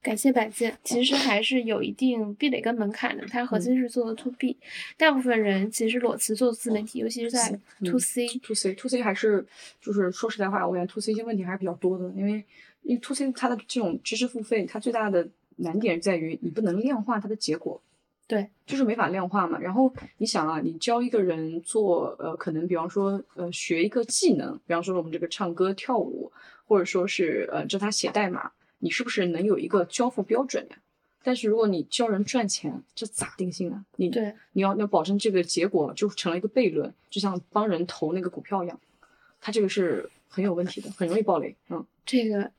[0.00, 3.26] 感谢百健，其实还是有一定壁垒跟门槛的。
[3.26, 4.56] 它核心是做的 to B，
[4.96, 7.50] 大部分人其实裸辞做自媒体，尤其是在
[7.84, 9.44] to C，to C，to C 还是
[9.80, 12.08] 就是说实在话，我感觉 to C 一些问题还是比较多的。
[12.16, 12.44] 因为
[12.82, 17.82] 因为 to C 它的这种知识付费，它最大的难点在于你不能量化它的结果，
[18.28, 19.58] 对，就是没法量化嘛。
[19.58, 26.32] 然后你想啊，你教一个人做呃，可能比方说呃学一个技能，比方说我们这个唱歌跳舞，
[26.66, 28.52] 或者说是呃教他写代码。
[28.78, 30.76] 你是不是能有一个交付标准呀？
[31.22, 33.84] 但是如果你教人赚钱，这咋定性啊？
[33.96, 38.80] 你对，你要要保证这个结果就成了一个悖论，就像帮人投那个股票一样，
[39.40, 41.54] 它这个是很有问题的，很容易爆雷。
[41.68, 42.50] 嗯，这个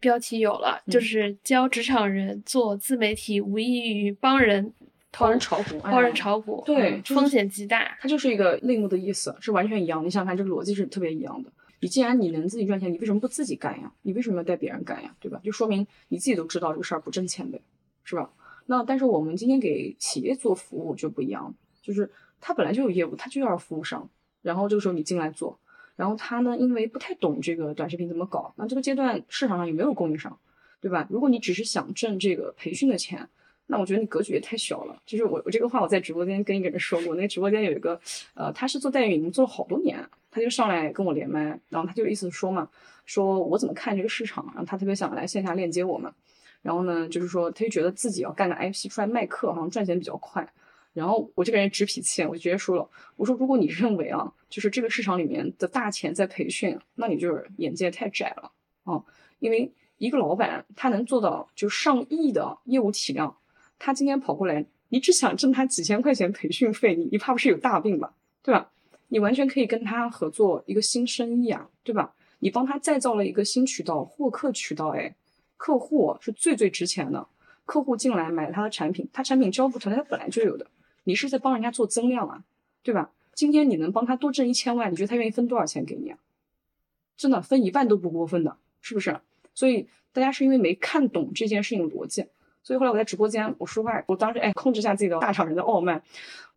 [0.00, 4.72] 标题有了，就是教职场人做自媒体，无异于帮人
[5.10, 7.98] 帮人炒股，帮人炒股，对，风险极大。
[8.00, 10.04] 它就是一个类目的意思，是完全一样。
[10.04, 11.52] 你想想看，这个逻辑是特别一样的。
[11.84, 13.92] 你既然你能自己赚钱，你为什么不自己干呀？
[14.00, 15.14] 你为什么要带别人干呀？
[15.20, 15.38] 对吧？
[15.44, 17.60] 就说明你自己都知道这个事儿不挣钱呗，
[18.04, 18.32] 是吧？
[18.64, 22.10] 那但是我们今天给企业做服务就不一样，就是
[22.40, 24.08] 他本来就有业务，他就要服务商，
[24.40, 25.58] 然后这个时候你进来做，
[25.94, 30.38] 然后他呢，因为不太懂这个短视频怎么搞，那这个阶段市场上也没有供应商，
[30.80, 31.06] 对吧？
[31.10, 33.28] 如果你只是想挣这个培训的钱，
[33.66, 35.02] 那我觉得你格局也太小了。
[35.04, 38.00] 就是我我这个话我在直播间跟一个人说过，那个直播间有一个
[38.32, 40.02] 呃，他是做代运营做了好多年。
[40.34, 42.68] 他就上来跟我连麦，然后他就意思说嘛，
[43.06, 46.12] 说我怎么看这个市场，然后他特别想来线下链接我们，
[46.60, 50.52] 然后呢，就是说他就觉得自己要干个 IP 出来卖课，好像赚钱比较快。
[50.92, 58.50] 然后我这个人直脾气，我就直接说了，我说如果你认为啊，就是这个市场里面的大钱在培训，那你就是眼界太窄了
[58.82, 59.04] 啊，
[59.38, 63.36] 因为一个老板他能做到就上亿的业务体量，
[63.78, 68.70] 他今天跑过来，你只想挣他几千块钱培训费，你你怕不是有大病吧，对吧？
[69.14, 72.12] 你完全可以跟他合作一个新生意啊，对吧？
[72.40, 75.14] 你帮他再造了一个新渠道，获客渠道，哎，
[75.56, 77.24] 客户是最最值钱的。
[77.64, 80.66] 客户进来买他的产品，他产品交付团队他本来就有的，
[81.04, 82.42] 你是在帮人家做增量啊，
[82.82, 83.12] 对吧？
[83.36, 86.18] 今天你能帮他多挣一千万，你觉得他愿意分多少钱给你啊？
[87.16, 89.20] 真的分一半都不过分的，是不是？
[89.54, 92.26] 所以大家是因为没看懂这件事情逻辑，
[92.64, 96.02] 所以后来我在直播间我说话，我当时哎控制一下自己的大厂人的傲慢。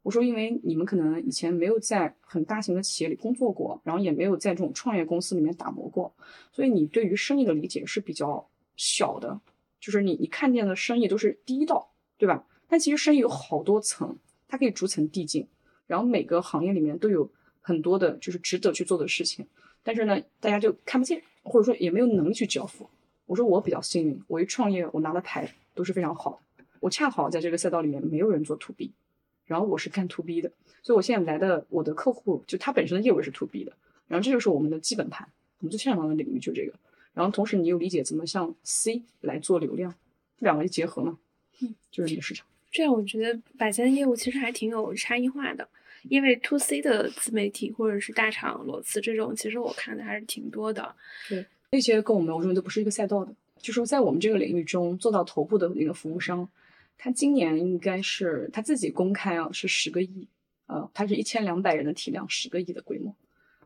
[0.04, 6.16] 我说，因为你们可能以前没有在很大型的企业里工作过，然后也没有在这种创业公司里面打磨过，
[6.50, 8.48] 所以你对于生意的理解是比较
[8.78, 9.38] 小的，
[9.82, 12.42] 就是你你看见的生意都是第一道，对吧？
[12.70, 14.16] 但其实生意有好多层，
[14.48, 15.46] 它可以逐层递进，
[15.88, 17.30] 然后每个行业里面都有
[17.60, 19.46] 很多的就是值得去做的事情，
[19.84, 22.90] 但是呢，大家就看不见，或者说也没有能力去交付。
[23.26, 28.92] 我说我比较幸运，我一创业，我拿了牌都是非常好的，我恰好在这个赛道里面没有人做 to B。
[29.46, 30.52] 然后我是干 to B 的，
[30.84, 33.72] 所以我现在来的我的客户就他本身的业务是 to B 的，
[34.10, 35.26] 然后这就是我们的基本盘，
[35.60, 36.74] 我们最擅长的领域就这个。
[37.14, 39.96] 然后同时你又理解怎么向 C 来做流量，
[40.38, 41.18] 这两个一结合嘛。
[41.62, 42.46] 嗯，就是你的市场。
[42.70, 45.66] 这样我觉得百家的业务其实还挺有差异化的，
[46.10, 50.94] 因为 to C 的自媒体或者是大厂裸辞这种，其实我看的还是挺多的。
[51.30, 53.34] 对，那些跟我们我认为都不是一个赛道的。
[53.68, 56.48] 就说在我们这个领域中做到头部的那个服务商，
[56.98, 60.26] 他今年应该是他自己公开啊是十个亿，
[60.68, 63.14] 呃，他是一千两百人的体量，十个亿的规模，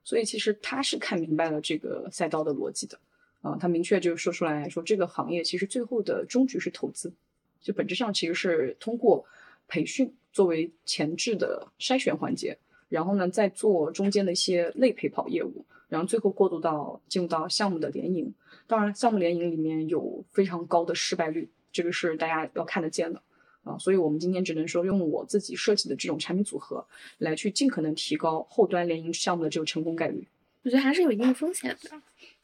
[0.04, 2.98] 所以其实他是看明白了这个赛道的逻辑的，
[3.44, 7.14] 啊，他明确就是说出来说这个行业其实最后的终局是投资。
[7.62, 9.24] 就本质上其实是通过
[9.68, 12.58] 培训作为前置的筛选环节，
[12.90, 18.34] 然后呢再做中间的一些类陪跑业务，然后最后过渡到进入到项目的联营。
[18.66, 23.22] 当然，项目联营里面有非常高的失败率，这个是大家要看得见的
[23.66, 23.78] 啊。
[23.78, 26.86] 所以我们今天只能说用我自己设计的这种产品组合
[27.18, 30.26] 来去尽可能提高后端联营项目的这个成功概率。
[30.64, 32.02] 我觉得还是有一定风险的。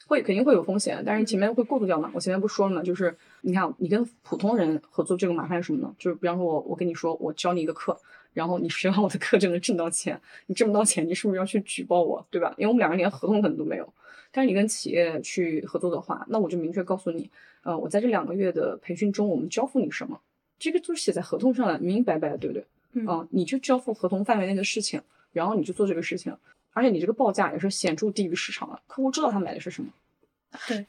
[0.08, 2.10] 会肯定会有风险，但是前面会过渡掉嘛。
[2.14, 5.94] 我前面不说了嘛，就是你看，你跟普通人合作，这个麻烦是什么呢？
[6.00, 8.00] 就是比方说我我跟你说，我教你一个课，
[8.38, 12.54] 然后你学完我的课就能挣到钱，你挣不到钱，你是不是要去举报我，对吧？
[12.56, 13.94] 因为我们两个人连合同可能都没有。
[14.32, 17.28] 但是你跟企业去合作的话，那我就明确告诉你，
[17.64, 20.22] 呃，我在这两个月的培训中，我们交付你什么，
[20.60, 22.64] 这个都是写在合同上的，明明白白的，对不对？
[22.94, 25.02] 嗯，你就交付合同范围内的事情，
[25.34, 26.32] 然后你就做这个事情，
[26.74, 29.90] 而且你这个报价也是显著低于市场的，客户知道他买的是什么。
[30.68, 30.86] 对，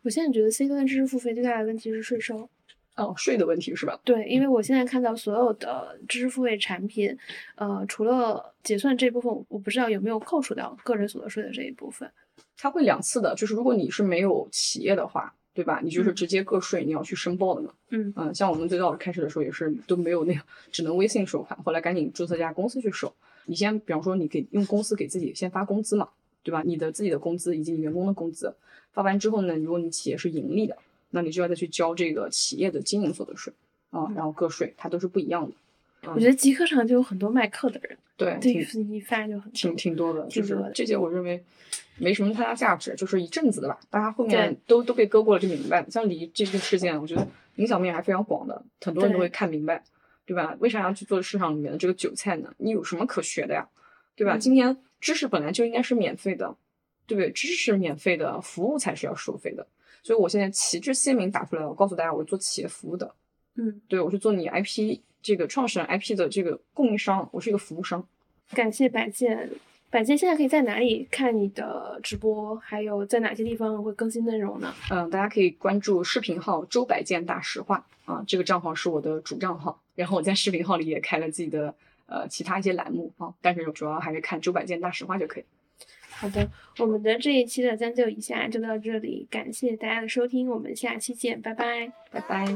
[0.00, 2.48] 我现在觉得 C 端知识付费最大的问题是税收。
[2.96, 3.98] 哦，税的问题是吧？
[4.04, 7.16] 对，因为我现在看到所有的知识付费产品，
[7.56, 12.10] 呃，除了结算这部分，我不知道有没有扣除掉个人所得税的这一部分。
[12.56, 15.80] 它会两次的，就是如果你是没有企业的话，对吧？
[15.84, 17.70] 你就是直接个税，你要去申报的嘛。
[17.90, 20.40] 嗯嗯，像我们最早开始的时候也是都没有那个，
[20.72, 23.14] 只能微信收款，后来赶紧注册家公司去收。
[23.44, 26.08] 你先，比方说你给用公司给自己先发工资嘛。
[26.42, 26.62] 对吧？
[26.64, 28.54] 你的自己的工资以及员工的工资
[28.92, 30.78] 发完之后呢，如果你企业是盈利的，
[31.10, 33.52] 那你就要再去交这个企业的经营所得税
[33.90, 35.54] 啊，然后个税它都是不一样的。
[36.12, 41.42] 我觉得极客上就有很多卖课的人，对，这一发就很挺挺多的，就是这些我认为
[41.98, 45.90] 没什么太大价值，就是一阵子的吧，大家后面都都被割过了就明白了。
[45.90, 47.26] 像离这个事件，我觉得
[47.56, 49.82] 影响面还非常广的，很多人都会看明白，
[50.24, 50.56] 对吧？
[50.60, 52.54] 为啥要去做市场里面的这个韭菜呢？
[52.58, 53.68] 你有什么可学的呀？
[54.14, 54.36] 对吧？
[54.36, 54.76] 今天。
[54.98, 56.56] 知识本来就应该是免费的，
[57.06, 57.30] 对不对？
[57.30, 59.66] 知识是免费的，服务才是要收费的。
[60.06, 63.12] 所以我现在旗帜鲜明打出来了，我告诉大家，我是做企业服务的。
[63.56, 68.06] 嗯，对，我是做你 IP 这个创始人 IP 的这个供应商，我是一个服务商。
[68.52, 69.50] 感谢百健，
[69.90, 72.54] 百健现在可以在哪里看你的直播？
[72.54, 74.72] 还有在哪些地方会更新内容呢？
[74.92, 79.82] 嗯，大家可以关注视频号“周百健大实话”啊，这个账号是我的主账号。
[79.96, 81.74] 然后我在视频号里也开了自己的。
[82.08, 85.44] 呃，其他一些栏目啊，但是主要还是看周百健大实话就可以。
[86.18, 86.48] 好的，
[86.78, 92.46] 我们的这一期的将就一下就到这里，感谢大家的收听，我们下期见，拜拜，拜拜。